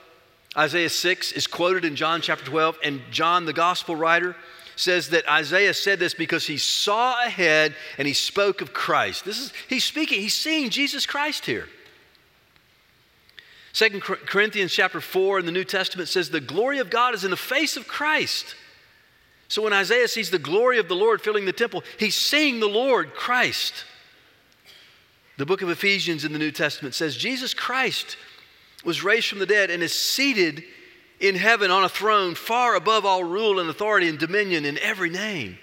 [0.57, 4.35] Isaiah 6 is quoted in John chapter 12, and John, the gospel writer,
[4.77, 9.25] says that Isaiah said this because he saw ahead and he spoke of Christ.
[9.27, 11.69] This is he's speaking, he's seeing Jesus Christ here.
[13.75, 17.31] Second Corinthians chapter 4 in the New Testament says the glory of God is in
[17.31, 18.55] the face of Christ.
[19.49, 22.69] So when Isaiah sees the glory of the Lord filling the temple, he's seeing the
[22.69, 23.85] Lord Christ.
[25.39, 28.17] The book of Ephesians in the New Testament says Jesus Christ
[28.85, 30.65] was raised from the dead and is seated
[31.21, 35.09] in heaven on a throne far above all rule and authority and dominion in every
[35.09, 35.57] name.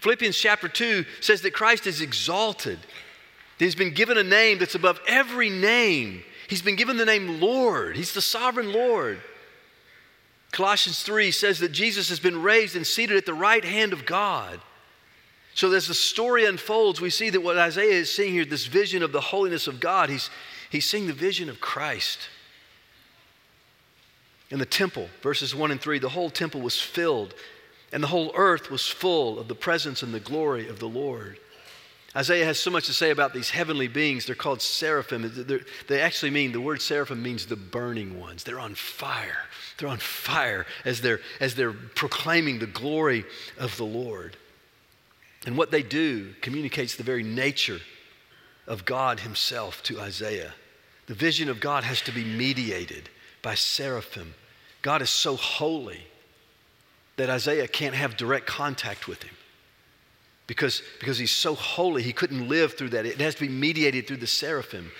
[0.00, 2.78] Philippians chapter 2 says that Christ is exalted.
[3.58, 6.22] He's been given a name that's above every name.
[6.48, 7.96] He's been given the name Lord.
[7.96, 9.20] He's the sovereign Lord.
[10.52, 14.06] Colossians 3 says that Jesus has been raised and seated at the right hand of
[14.06, 14.60] God.
[15.58, 19.02] So as the story unfolds, we see that what Isaiah is seeing here, this vision
[19.02, 20.30] of the holiness of God, he's,
[20.70, 22.28] he's seeing the vision of Christ.
[24.50, 27.34] In the temple, verses 1 and 3, the whole temple was filled,
[27.92, 31.40] and the whole earth was full of the presence and the glory of the Lord.
[32.14, 34.26] Isaiah has so much to say about these heavenly beings.
[34.26, 35.28] They're called seraphim.
[35.34, 38.44] They're, they actually mean, the word seraphim means the burning ones.
[38.44, 39.46] They're on fire.
[39.76, 43.24] They're on fire as they're, as they're proclaiming the glory
[43.58, 44.36] of the Lord.
[45.48, 47.80] And what they do communicates the very nature
[48.66, 50.52] of God Himself to Isaiah.
[51.06, 53.08] The vision of God has to be mediated
[53.40, 54.34] by seraphim.
[54.82, 56.02] God is so holy
[57.16, 59.34] that Isaiah can't have direct contact with him.
[60.46, 63.06] Because, because he's so holy, he couldn't live through that.
[63.06, 64.92] It has to be mediated through the seraphim.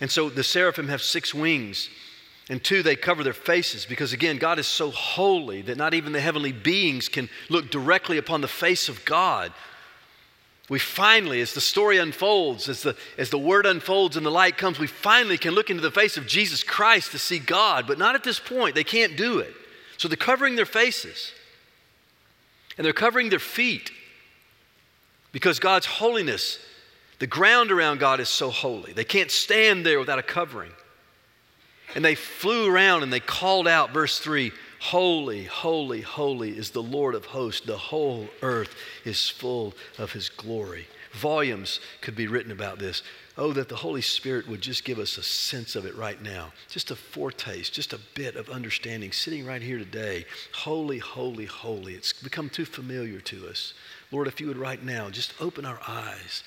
[0.00, 1.88] And so the seraphim have six wings,
[2.50, 6.12] and two, they cover their faces because, again, God is so holy that not even
[6.12, 9.52] the heavenly beings can look directly upon the face of God.
[10.70, 14.56] We finally, as the story unfolds, as the, as the word unfolds and the light
[14.56, 17.98] comes, we finally can look into the face of Jesus Christ to see God, but
[17.98, 18.74] not at this point.
[18.74, 19.54] They can't do it.
[19.98, 21.32] So they're covering their faces
[22.76, 23.90] and they're covering their feet
[25.32, 26.58] because God's holiness,
[27.18, 28.92] the ground around God is so holy.
[28.92, 30.72] They can't stand there without a covering.
[31.94, 34.52] And they flew around and they called out, verse 3
[34.88, 37.64] Holy, holy, holy is the Lord of hosts.
[37.64, 40.86] The whole earth is full of his glory.
[41.12, 43.02] Volumes could be written about this.
[43.38, 46.52] Oh, that the Holy Spirit would just give us a sense of it right now.
[46.68, 50.26] Just a foretaste, just a bit of understanding sitting right here today.
[50.52, 51.94] Holy, holy, holy.
[51.94, 53.72] It's become too familiar to us.
[54.12, 56.44] Lord, if you would right now just open our eyes,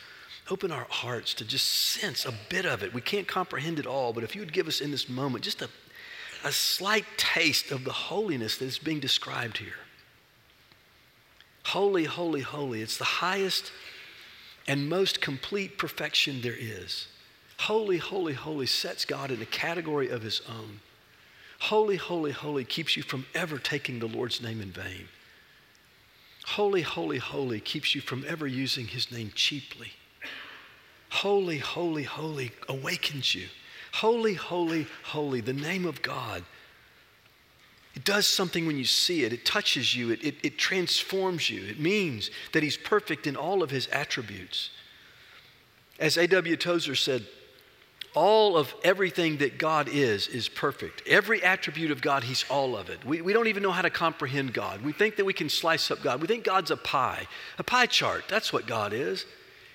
[0.52, 2.94] open our hearts to just sense a bit of it.
[2.94, 5.64] We can't comprehend it all, but if you would give us in this moment just
[5.64, 5.70] a
[6.48, 9.82] a slight taste of the holiness that is being described here.
[11.66, 12.82] Holy, holy, holy.
[12.82, 13.74] It's the highest
[14.66, 17.10] and most complete perfection there is.
[17.60, 20.80] Holy, holy, holy sets God in a category of his own.
[21.60, 25.10] Holy, holy, holy keeps you from ever taking the Lord's name in vain.
[26.46, 29.92] Holy, holy, holy keeps you from ever using his name cheaply.
[31.10, 33.48] Holy, holy, holy awakens you
[33.94, 36.44] Holy, holy, holy, the name of God.
[37.96, 39.34] It does something when you see it.
[39.34, 40.12] It touches you.
[40.12, 41.64] It, it, it, transforms you.
[41.64, 44.70] It means that He's perfect in all of His attributes.
[46.00, 46.56] As A.W.
[46.58, 47.26] Tozer said,
[48.14, 51.02] all of everything that God is, is perfect.
[51.08, 53.04] Every attribute of God, He's all of it.
[53.06, 54.82] We, we don't even know how to comprehend God.
[54.82, 56.22] We think that we can slice up God.
[56.22, 58.26] We think God's a pie, a pie chart.
[58.30, 59.26] That's what God is.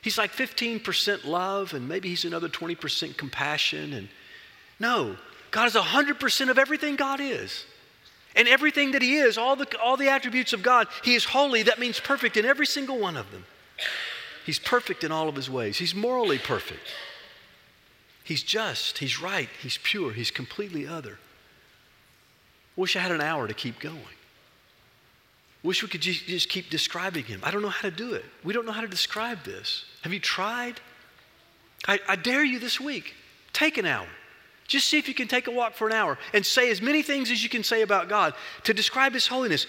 [0.03, 3.93] He's like 15% love and maybe he's another 20% compassion.
[3.95, 4.09] And
[4.79, 5.17] no,
[5.51, 7.65] God is 100% of everything God is.
[8.35, 11.63] And everything that he is, all the, all the attributes of God, he is holy.
[11.63, 13.45] That means perfect in every single one of them.
[14.45, 15.79] He's perfect in all of his ways.
[15.79, 16.89] He's morally perfect.
[18.25, 18.99] He's just.
[18.99, 19.49] He's right.
[19.61, 20.13] He's pure.
[20.13, 21.19] He's completely other.
[22.75, 23.99] Wish I had an hour to keep going.
[25.63, 27.41] Wish we could just keep describing him.
[27.45, 28.25] I don't know how to do it.
[28.43, 29.85] We don't know how to describe this.
[30.03, 30.81] Have you tried?
[31.87, 33.15] I, I, dare you this week
[33.53, 34.07] take an hour.
[34.67, 37.03] Just see if you can take a walk for an hour and say as many
[37.03, 38.35] things as you can say about God
[38.65, 39.67] to describe his holiness.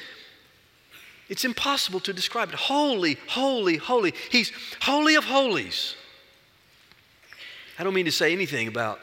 [1.30, 2.56] It's impossible to describe it.
[2.56, 4.14] Holy, holy, holy.
[4.32, 5.96] He's holy of holies.
[7.78, 9.00] I don't mean to say anything about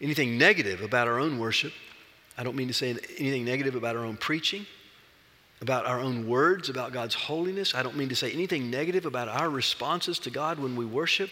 [0.00, 1.72] anything negative about our own worship.
[2.36, 4.66] I don't mean to say anything negative about our own preaching
[5.62, 7.72] about our own words, about God's holiness.
[7.72, 11.30] I don't mean to say anything negative about our responses to God when we worship.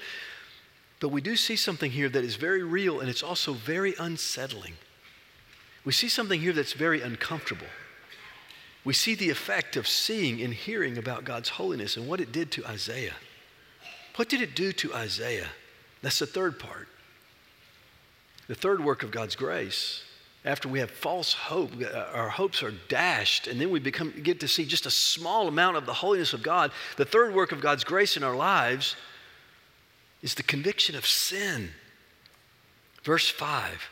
[1.00, 4.74] But we do see something here that is very real and it's also very unsettling.
[5.84, 7.66] We see something here that's very uncomfortable.
[8.84, 12.52] We see the effect of seeing and hearing about God's holiness and what it did
[12.52, 13.16] to Isaiah.
[14.14, 15.48] What did it do to Isaiah?
[16.02, 16.86] That's the third part.
[18.46, 20.04] The third work of God's grace,
[20.44, 24.40] after we have false hope, uh, our hopes are dashed, and then we become, get
[24.40, 26.72] to see just a small amount of the holiness of God.
[26.96, 28.96] The third work of God's grace in our lives
[30.22, 31.70] is the conviction of sin.
[33.02, 33.88] Verse 5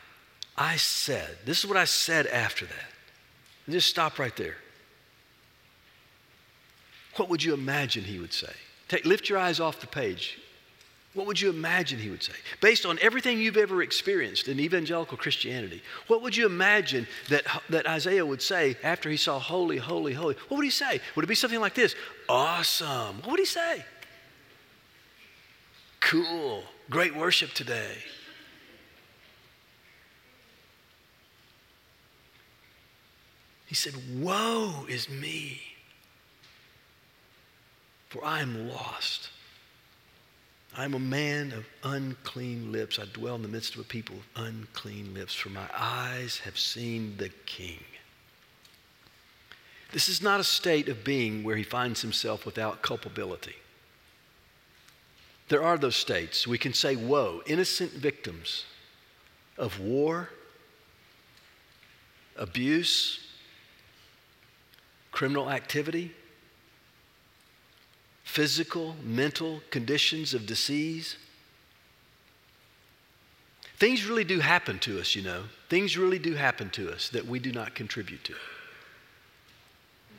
[0.57, 2.91] I said, this is what I said after that.
[3.65, 4.57] And just stop right there.
[7.15, 8.51] What would you imagine he would say?
[8.87, 10.39] Take, lift your eyes off the page.
[11.15, 12.33] What would you imagine he would say?
[12.61, 17.87] Based on everything you've ever experienced in evangelical Christianity, what would you imagine that, that
[17.87, 20.35] Isaiah would say after he saw holy, holy, holy?
[20.47, 21.01] What would he say?
[21.15, 21.95] Would it be something like this?
[22.27, 23.17] Awesome.
[23.21, 23.83] What would he say?
[25.99, 26.63] Cool.
[26.91, 27.97] Great worship today.
[33.65, 35.61] He said, Woe is me,
[38.09, 39.29] for I am lost.
[40.79, 42.99] I am a man of unclean lips.
[42.99, 46.57] I dwell in the midst of a people of unclean lips, for my eyes have
[46.57, 47.83] seen the King.
[49.91, 53.57] This is not a state of being where he finds himself without culpability.
[55.49, 56.47] There are those states.
[56.47, 58.63] We can say, Woe, innocent victims
[59.57, 60.29] of war,
[62.37, 63.19] abuse,
[65.11, 66.13] criminal activity,
[68.29, 71.17] physical, mental conditions of disease.
[73.77, 75.45] Things really do happen to us, you know.
[75.67, 78.35] Things really do happen to us that we do not contribute to.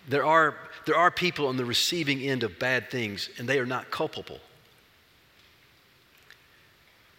[0.08, 0.56] There are,
[0.86, 4.40] there are people on the receiving end of bad things, and they are not culpable.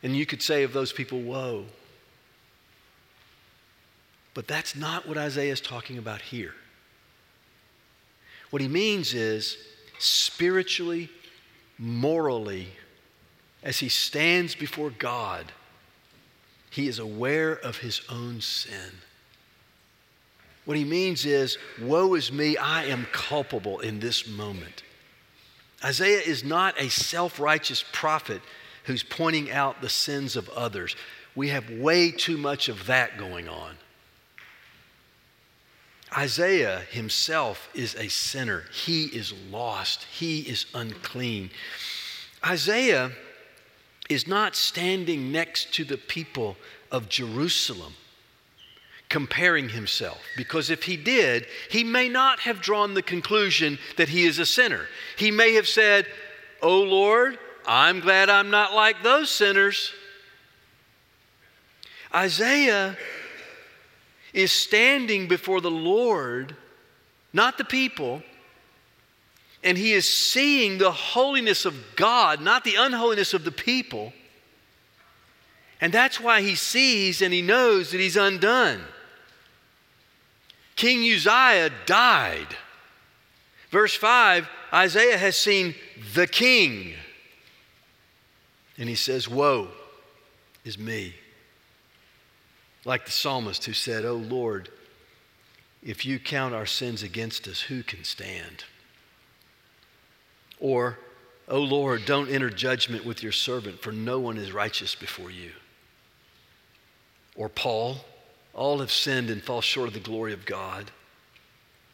[0.03, 1.67] And you could say of those people, Woe.
[4.33, 6.53] But that's not what Isaiah is talking about here.
[8.49, 9.57] What he means is
[10.01, 11.09] spiritually,
[11.77, 12.67] morally,
[13.63, 15.51] as he stands before God,
[16.69, 18.91] he is aware of his own sin.
[20.65, 24.83] What he means is, Woe is me, I am culpable in this moment.
[25.83, 28.41] Isaiah is not a self righteous prophet
[28.85, 30.95] who's pointing out the sins of others.
[31.35, 33.75] We have way too much of that going on.
[36.15, 38.65] Isaiah himself is a sinner.
[38.73, 40.03] He is lost.
[40.11, 41.51] He is unclean.
[42.45, 43.11] Isaiah
[44.09, 46.57] is not standing next to the people
[46.91, 47.93] of Jerusalem
[49.07, 50.21] comparing himself.
[50.35, 54.45] Because if he did, he may not have drawn the conclusion that he is a
[54.45, 54.87] sinner.
[55.17, 56.07] He may have said,
[56.61, 59.91] Oh Lord, I'm glad I'm not like those sinners.
[62.13, 62.97] Isaiah
[64.33, 66.55] is standing before the Lord,
[67.33, 68.23] not the people,
[69.63, 74.13] and he is seeing the holiness of God, not the unholiness of the people.
[75.79, 78.81] And that's why he sees and he knows that he's undone.
[80.75, 82.55] King Uzziah died.
[83.69, 85.75] Verse 5 Isaiah has seen
[86.13, 86.93] the king.
[88.77, 89.67] And he says, Woe
[90.63, 91.13] is me.
[92.85, 94.69] Like the psalmist who said, Oh Lord,
[95.83, 98.65] if you count our sins against us, who can stand?
[100.59, 100.97] Or,
[101.47, 105.51] Oh Lord, don't enter judgment with your servant, for no one is righteous before you.
[107.35, 107.97] Or Paul,
[108.53, 110.91] all have sinned and fall short of the glory of God.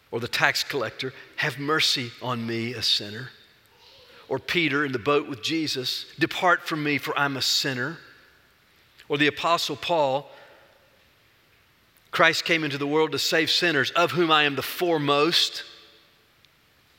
[0.10, 3.30] Or the tax collector, have mercy on me, a sinner
[4.30, 7.98] or Peter in the boat with Jesus, Depart from me, for I'm a sinner.
[9.10, 10.30] Or the Apostle Paul,
[12.12, 15.64] Christ came into the world to save sinners, of whom I am the foremost.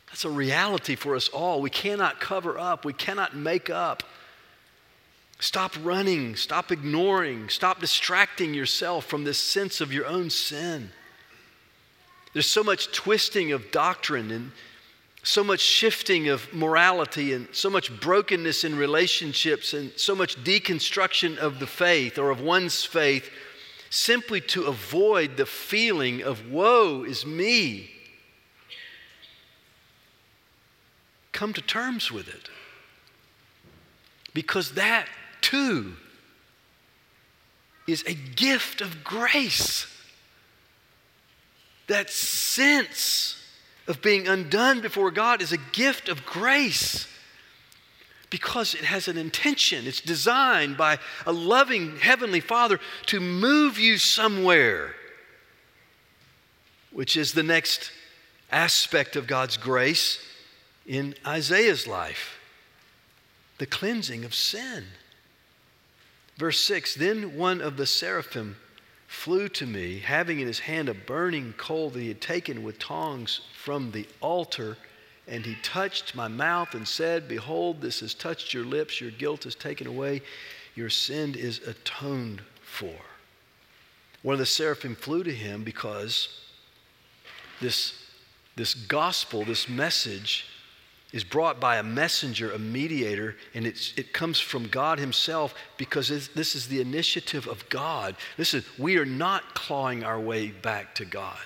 [0.08, 1.60] That's a reality for us all.
[1.60, 4.02] We cannot cover up, we cannot make up.
[5.40, 10.90] Stop running, stop ignoring, stop distracting yourself from this sense of your own sin.
[12.32, 14.50] There's so much twisting of doctrine and
[15.22, 21.36] so much shifting of morality and so much brokenness in relationships and so much deconstruction
[21.38, 23.30] of the faith or of one's faith
[23.90, 27.90] simply to avoid the feeling of woe is me.
[31.32, 32.50] Come to terms with it.
[34.34, 35.06] Because that
[35.40, 35.94] too
[37.86, 39.86] is a gift of grace.
[41.86, 43.42] That sense
[43.86, 47.08] of being undone before God is a gift of grace.
[48.30, 49.86] Because it has an intention.
[49.86, 54.94] It's designed by a loving Heavenly Father to move you somewhere,
[56.90, 57.92] which is the next
[58.50, 60.20] aspect of God's grace
[60.86, 62.38] in Isaiah's life
[63.58, 64.84] the cleansing of sin.
[66.36, 68.56] Verse 6 Then one of the seraphim
[69.06, 72.78] flew to me, having in his hand a burning coal that he had taken with
[72.78, 74.76] tongs from the altar.
[75.28, 79.46] And he touched my mouth and said, Behold, this has touched your lips, your guilt
[79.46, 80.22] is taken away,
[80.74, 82.94] your sin is atoned for.
[84.22, 86.28] One of the seraphim flew to him because
[87.60, 87.92] this,
[88.56, 90.46] this gospel, this message,
[91.12, 96.54] is brought by a messenger, a mediator, and it comes from God Himself because this
[96.54, 98.14] is the initiative of God.
[98.36, 101.38] Listen, we are not clawing our way back to God.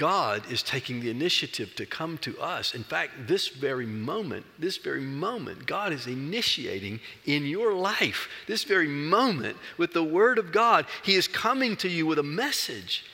[0.00, 2.74] God is taking the initiative to come to us.
[2.74, 8.26] In fact, this very moment, this very moment, God is initiating in your life.
[8.46, 12.22] This very moment, with the Word of God, He is coming to you with a
[12.22, 13.04] message.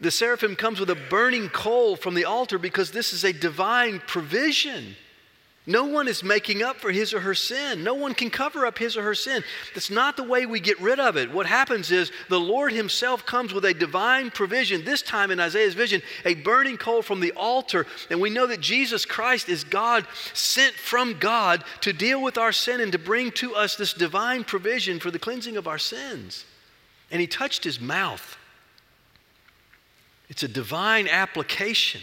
[0.00, 4.00] The seraphim comes with a burning coal from the altar because this is a divine
[4.06, 4.96] provision.
[5.66, 7.84] No one is making up for his or her sin.
[7.84, 9.44] No one can cover up his or her sin.
[9.74, 11.30] That's not the way we get rid of it.
[11.30, 15.74] What happens is the Lord Himself comes with a divine provision, this time in Isaiah's
[15.74, 17.86] vision, a burning coal from the altar.
[18.08, 22.52] And we know that Jesus Christ is God sent from God to deal with our
[22.52, 26.46] sin and to bring to us this divine provision for the cleansing of our sins.
[27.10, 28.38] And He touched His mouth.
[30.30, 32.00] It's a divine application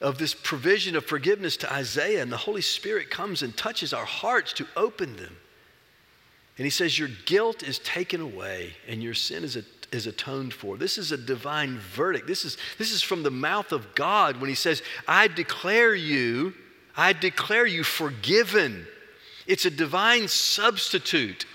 [0.00, 4.04] of this provision of forgiveness to Isaiah, and the Holy Spirit comes and touches our
[4.04, 5.36] hearts to open them.
[6.58, 9.56] And he says, Your guilt is taken away and your sin is,
[9.92, 10.76] is atoned for.
[10.76, 12.26] This is a divine verdict.
[12.26, 16.54] This is, this is from the mouth of God when he says, I declare you,
[16.96, 18.86] I declare you forgiven.
[19.46, 21.46] It's a divine substitute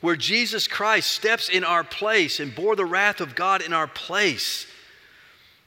[0.00, 3.86] where Jesus Christ steps in our place and bore the wrath of God in our
[3.86, 4.66] place,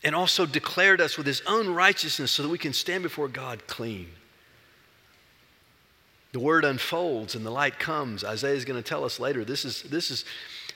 [0.03, 3.67] and also declared us with his own righteousness so that we can stand before God
[3.67, 4.07] clean.
[6.31, 8.23] The word unfolds and the light comes.
[8.23, 9.43] Isaiah is going to tell us later.
[9.43, 10.25] This is, this, is,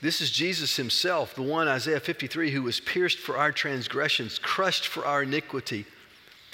[0.01, 4.87] this is Jesus himself, the one, Isaiah 53, who was pierced for our transgressions, crushed
[4.87, 5.85] for our iniquity.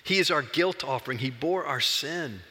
[0.03, 2.41] He is our guilt offering, he bore our sin.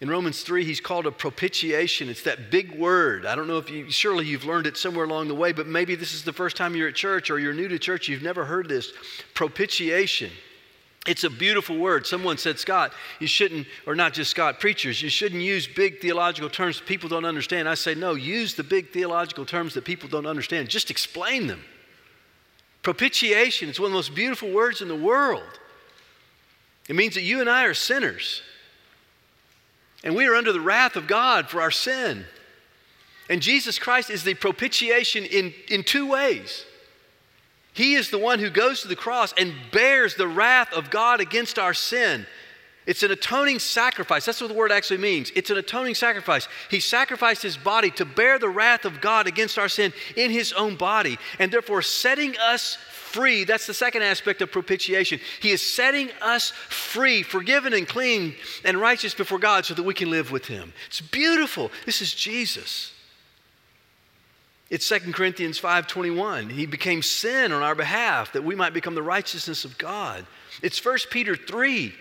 [0.00, 2.08] In Romans 3, he's called a propitiation.
[2.08, 3.26] It's that big word.
[3.26, 5.94] I don't know if you, surely you've learned it somewhere along the way, but maybe
[5.94, 8.46] this is the first time you're at church or you're new to church, you've never
[8.46, 8.92] heard this.
[9.34, 10.30] Propitiation.
[11.06, 12.06] It's a beautiful word.
[12.06, 16.48] Someone said, Scott, you shouldn't, or not just Scott, preachers, you shouldn't use big theological
[16.48, 17.68] terms people don't understand.
[17.68, 20.68] I say, no, use the big theological terms that people don't understand.
[20.70, 21.62] Just explain them.
[22.82, 25.42] Propitiation, it's one of the most beautiful words in the world.
[26.88, 28.42] It means that you and I are sinners.
[30.02, 32.24] And we are under the wrath of God for our sin.
[33.28, 36.64] And Jesus Christ is the propitiation in, in two ways.
[37.72, 41.20] He is the one who goes to the cross and bears the wrath of God
[41.20, 42.26] against our sin.
[42.90, 44.24] It's an atoning sacrifice.
[44.24, 45.30] That's what the word actually means.
[45.36, 46.48] It's an atoning sacrifice.
[46.68, 50.52] He sacrificed his body to bear the wrath of God against our sin in his
[50.54, 53.44] own body, and therefore setting us free.
[53.44, 55.20] That's the second aspect of propitiation.
[55.40, 58.34] He is setting us free, forgiven and clean
[58.64, 60.72] and righteous before God so that we can live with Him.
[60.88, 61.70] It's beautiful.
[61.86, 62.90] This is Jesus.
[64.68, 66.50] It's 2 Corinthians 5:21.
[66.50, 70.26] He became sin on our behalf that we might become the righteousness of God.
[70.60, 71.94] It's 1 Peter 3.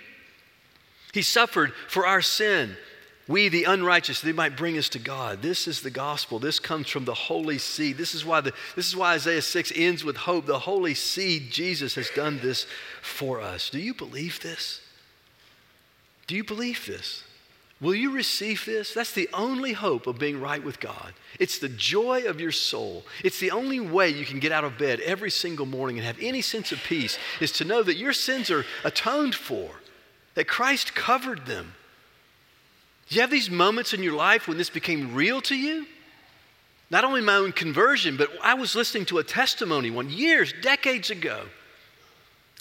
[1.13, 2.75] He suffered for our sin
[3.29, 5.43] we, the unrighteous, they might bring us to God.
[5.43, 6.39] This is the gospel.
[6.39, 7.95] This comes from the Holy Seed.
[7.95, 10.47] This is why, the, this is why Isaiah 6 ends with hope.
[10.47, 12.65] The Holy Seed, Jesus, has done this
[13.03, 13.69] for us.
[13.69, 14.81] Do you believe this?
[16.25, 17.23] Do you believe this?
[17.79, 18.95] Will you receive this?
[18.95, 21.13] That's the only hope of being right with God.
[21.39, 23.05] It's the joy of your soul.
[23.23, 26.17] It's the only way you can get out of bed every single morning and have
[26.19, 29.69] any sense of peace is to know that your sins are atoned for,
[30.39, 31.73] that Christ covered them
[33.09, 35.85] do you have these moments in your life when this became real to you?
[36.89, 41.09] Not only my own conversion, but I was listening to a testimony one years, decades
[41.09, 41.41] ago.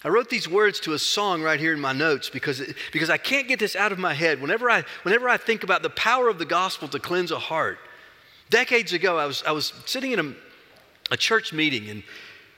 [0.02, 3.10] I wrote these words to a song right here in my notes because, it, because
[3.10, 4.40] I can't get this out of my head.
[4.40, 7.78] Whenever I, whenever I think about the power of the gospel to cleanse a heart,
[8.50, 10.34] decades ago, I was, I was sitting in a,
[11.12, 12.02] a church meeting and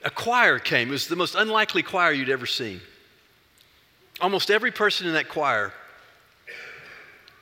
[0.03, 0.87] a choir came.
[0.87, 2.81] It was the most unlikely choir you'd ever seen.
[4.21, 5.73] Almost every person in that choir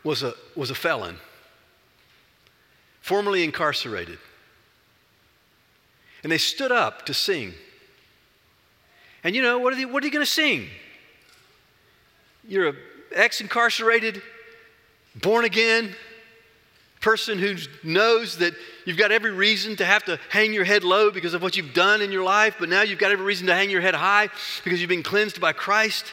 [0.03, 1.17] was a, was a felon,
[3.01, 4.17] formerly incarcerated.
[6.23, 7.53] And they stood up to sing.
[9.23, 10.67] And you know, what are they, what are you going to sing?
[12.47, 12.77] You're an
[13.13, 14.21] ex incarcerated
[15.15, 15.95] born again,
[17.01, 18.53] person who knows that
[18.85, 21.73] you've got every reason to have to hang your head low because of what you've
[21.73, 24.29] done in your life, but now you've got every reason to hang your head high
[24.63, 26.05] because you've been cleansed by Christ.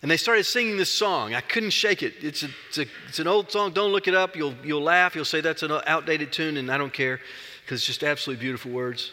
[0.00, 1.34] And they started singing this song.
[1.34, 2.14] I couldn't shake it.
[2.20, 3.72] It's, a, it's, a, it's an old song.
[3.72, 4.36] Don't look it up.
[4.36, 5.16] You'll, you'll laugh.
[5.16, 7.20] You'll say that's an outdated tune, and I don't care
[7.64, 9.10] because it's just absolutely beautiful words.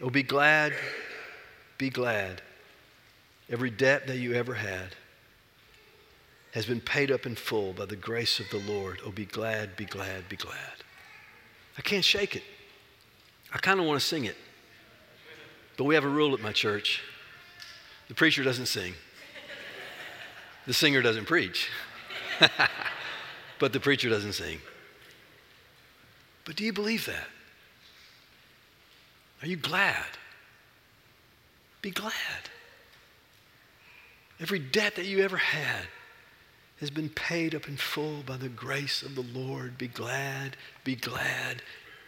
[0.00, 0.72] Oh, be glad,
[1.78, 2.42] be glad.
[3.50, 4.96] Every debt that you ever had
[6.52, 9.00] has been paid up in full by the grace of the Lord.
[9.04, 10.56] Oh, be glad, be glad, be glad.
[11.78, 12.42] I can't shake it.
[13.52, 14.36] I kind of want to sing it.
[15.76, 17.02] But we have a rule at my church
[18.08, 18.94] the preacher doesn't sing,
[20.66, 21.68] the singer doesn't preach,
[23.58, 24.58] but the preacher doesn't sing.
[26.44, 27.26] But do you believe that?
[29.42, 30.06] Are you glad?
[31.82, 32.12] Be glad.
[34.40, 35.86] Every debt that you ever had
[36.80, 39.78] has been paid up in full by the grace of the Lord.
[39.78, 41.62] Be glad, be glad,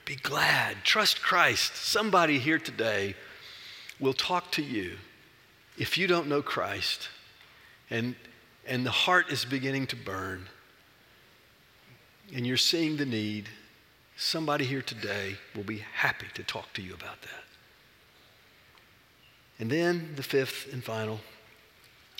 [0.04, 0.84] be glad.
[0.84, 1.76] Trust Christ.
[1.76, 3.14] Somebody here today
[3.98, 4.98] will talk to you
[5.78, 7.08] if you don't know Christ
[7.90, 8.14] and,
[8.68, 10.46] and the heart is beginning to burn
[12.34, 13.48] and you're seeing the need.
[14.16, 17.44] Somebody here today will be happy to talk to you about that.
[19.58, 21.20] And then the fifth and final,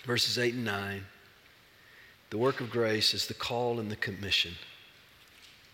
[0.05, 1.05] verses 8 and 9.
[2.31, 4.53] The work of grace is the call and the commission.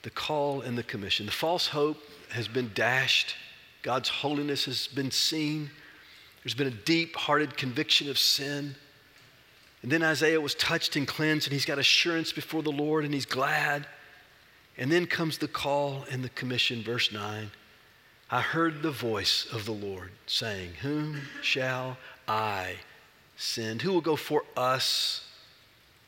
[0.03, 1.25] The call and the commission.
[1.25, 1.97] The false hope
[2.29, 3.35] has been dashed,
[3.81, 5.69] God's holiness has been seen.
[6.43, 8.75] There's been a deep hearted conviction of sin.
[9.85, 13.13] And then Isaiah was touched and cleansed, and he's got assurance before the Lord, and
[13.13, 13.85] he's glad.
[14.79, 17.51] And then comes the call and the commission, verse 9.
[18.31, 22.77] I heard the voice of the Lord saying, Whom shall I
[23.37, 23.83] send?
[23.83, 25.23] Who will go for us?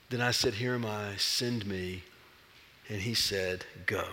[0.10, 2.02] Then I said, Here am I, send me.
[2.90, 4.06] And he said, Go.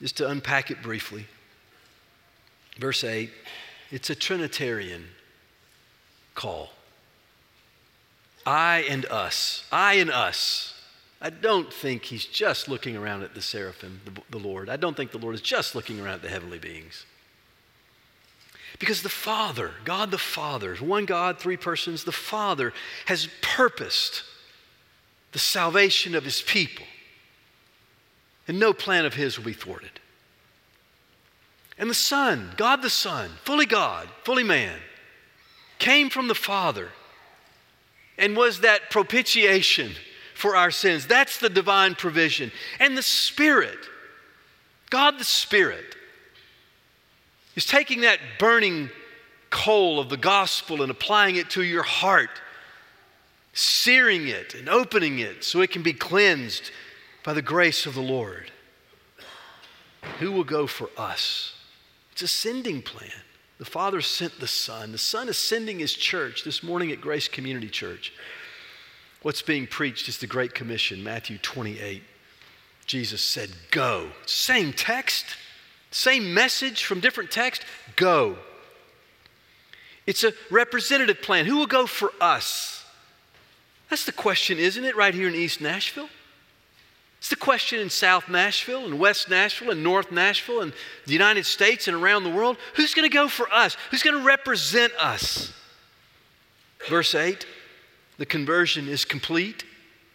[0.00, 1.26] Just to unpack it briefly,
[2.78, 3.32] verse 8,
[3.90, 5.06] it's a Trinitarian
[6.36, 6.70] call.
[8.46, 9.64] I and us.
[9.72, 10.72] I and us.
[11.20, 14.68] I don't think he's just looking around at the seraphim, the, the Lord.
[14.68, 17.04] I don't think the Lord is just looking around at the heavenly beings.
[18.78, 22.72] Because the Father, God the Father, one God, three persons, the Father
[23.06, 24.22] has purposed
[25.32, 26.84] the salvation of his people.
[28.46, 29.98] And no plan of his will be thwarted.
[31.78, 34.78] And the Son, God the Son, fully God, fully man,
[35.78, 36.90] came from the Father
[38.18, 39.92] and was that propitiation
[40.34, 41.06] for our sins.
[41.06, 42.52] That's the divine provision.
[42.78, 43.78] And the Spirit,
[44.90, 45.96] God the Spirit,
[47.54, 48.90] is taking that burning
[49.50, 52.30] coal of the gospel and applying it to your heart,
[53.54, 56.70] searing it and opening it so it can be cleansed
[57.24, 58.50] by the grace of the Lord.
[60.18, 61.54] Who will go for us?
[62.12, 63.10] It's a sending plan.
[63.58, 64.92] The Father sent the Son.
[64.92, 68.12] The Son is sending His church this morning at Grace Community Church.
[69.22, 72.02] What's being preached is the Great Commission, Matthew 28.
[72.86, 74.10] Jesus said, Go.
[74.26, 75.24] Same text.
[75.90, 77.64] Same message from different text,
[77.96, 78.36] go.
[80.06, 81.46] It's a representative plan.
[81.46, 82.84] Who will go for us?
[83.88, 86.08] That's the question, isn't it, right here in East Nashville?
[87.26, 90.72] It's the question in South Nashville and West Nashville and North Nashville and
[91.06, 92.56] the United States and around the world.
[92.74, 93.76] Who's going to go for us?
[93.90, 95.52] Who's going to represent us?
[96.88, 97.44] Verse 8
[98.18, 99.64] the conversion is complete.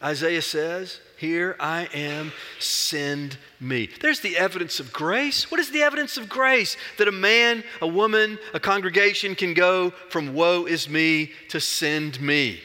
[0.01, 3.89] Isaiah says, here I am, send me.
[3.99, 5.51] There's the evidence of grace.
[5.51, 6.77] What is the evidence of grace?
[6.97, 12.21] That a man, a woman, a congregation can go from woe is me to send
[12.21, 12.61] me.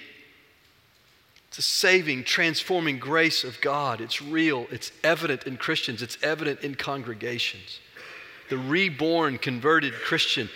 [1.59, 4.01] A saving, transforming grace of God.
[4.01, 7.81] It's real, it's evident in Christians, it's evident in congregations.
[8.51, 10.51] The reborn, converted Christian,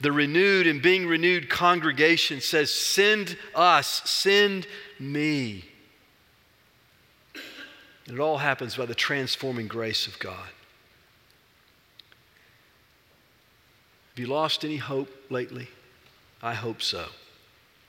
[0.00, 4.66] the renewed and being renewed congregation says, Send us, send
[4.98, 5.64] me.
[8.06, 10.50] And it all happens by the transforming grace of God.
[14.14, 15.68] Have you lost any hope lately?
[16.42, 17.06] I hope so,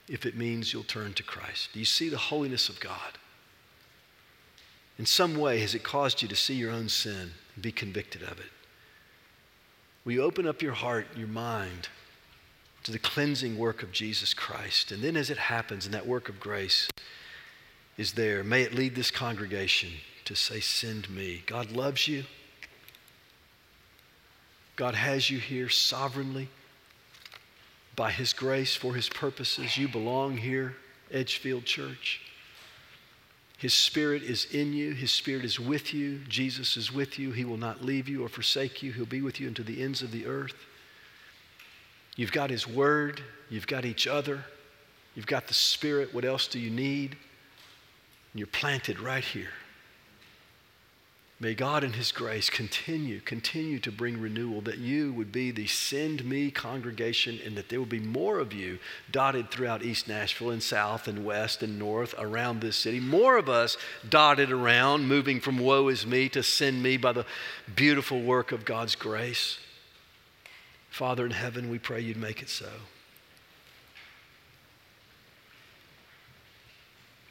[0.07, 1.69] if it means you'll turn to Christ.
[1.73, 3.17] Do you see the holiness of God?
[4.97, 8.21] In some way, has it caused you to see your own sin and be convicted
[8.21, 8.51] of it?
[10.05, 11.89] Will you open up your heart, your mind,
[12.83, 14.91] to the cleansing work of Jesus Christ?
[14.91, 16.87] And then, as it happens in that work of grace,
[17.97, 18.43] is there.
[18.43, 19.89] May it lead this congregation
[20.25, 21.43] to say, Send me.
[21.47, 22.25] God loves you.
[24.75, 26.49] God has you here sovereignly
[27.95, 29.77] by His grace for His purposes.
[29.77, 30.75] You belong here.
[31.11, 32.21] Edgefield Church.
[33.57, 34.93] His Spirit is in you.
[34.93, 36.19] His Spirit is with you.
[36.27, 37.31] Jesus is with you.
[37.31, 38.91] He will not leave you or forsake you.
[38.91, 40.65] He'll be with you unto the ends of the earth.
[42.15, 43.21] You've got His Word.
[43.49, 44.43] You've got each other.
[45.15, 46.13] You've got the Spirit.
[46.13, 47.15] What else do you need?
[48.33, 49.51] You're planted right here.
[51.37, 55.67] May God in His grace continue, continue to bring renewal, that you would be the
[55.67, 58.79] send me congregation and that there will be more of you
[59.11, 63.01] dotted throughout East Nashville and South and West and North around this city.
[63.01, 63.75] More of us
[64.07, 67.25] dotted around, moving from woe is me to send me by the
[67.75, 69.59] beautiful work of God's grace.
[70.89, 72.69] Father in heaven, we pray you'd make it so.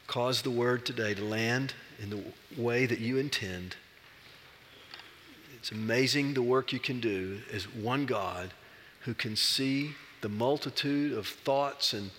[0.05, 2.23] Cause the word today to land in the
[2.55, 3.75] way that you intend.
[5.65, 8.51] It's amazing the work you can do as one God
[8.99, 12.11] who can see the multitude of thoughts and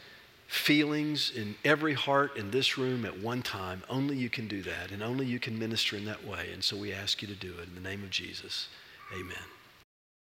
[0.49, 3.85] feelings in every heart in this room at one time.
[3.89, 6.51] Only you can do that, and only you can minister in that way.
[6.53, 8.67] And so we ask you to do it in the name of Jesus.
[9.15, 9.56] Amen.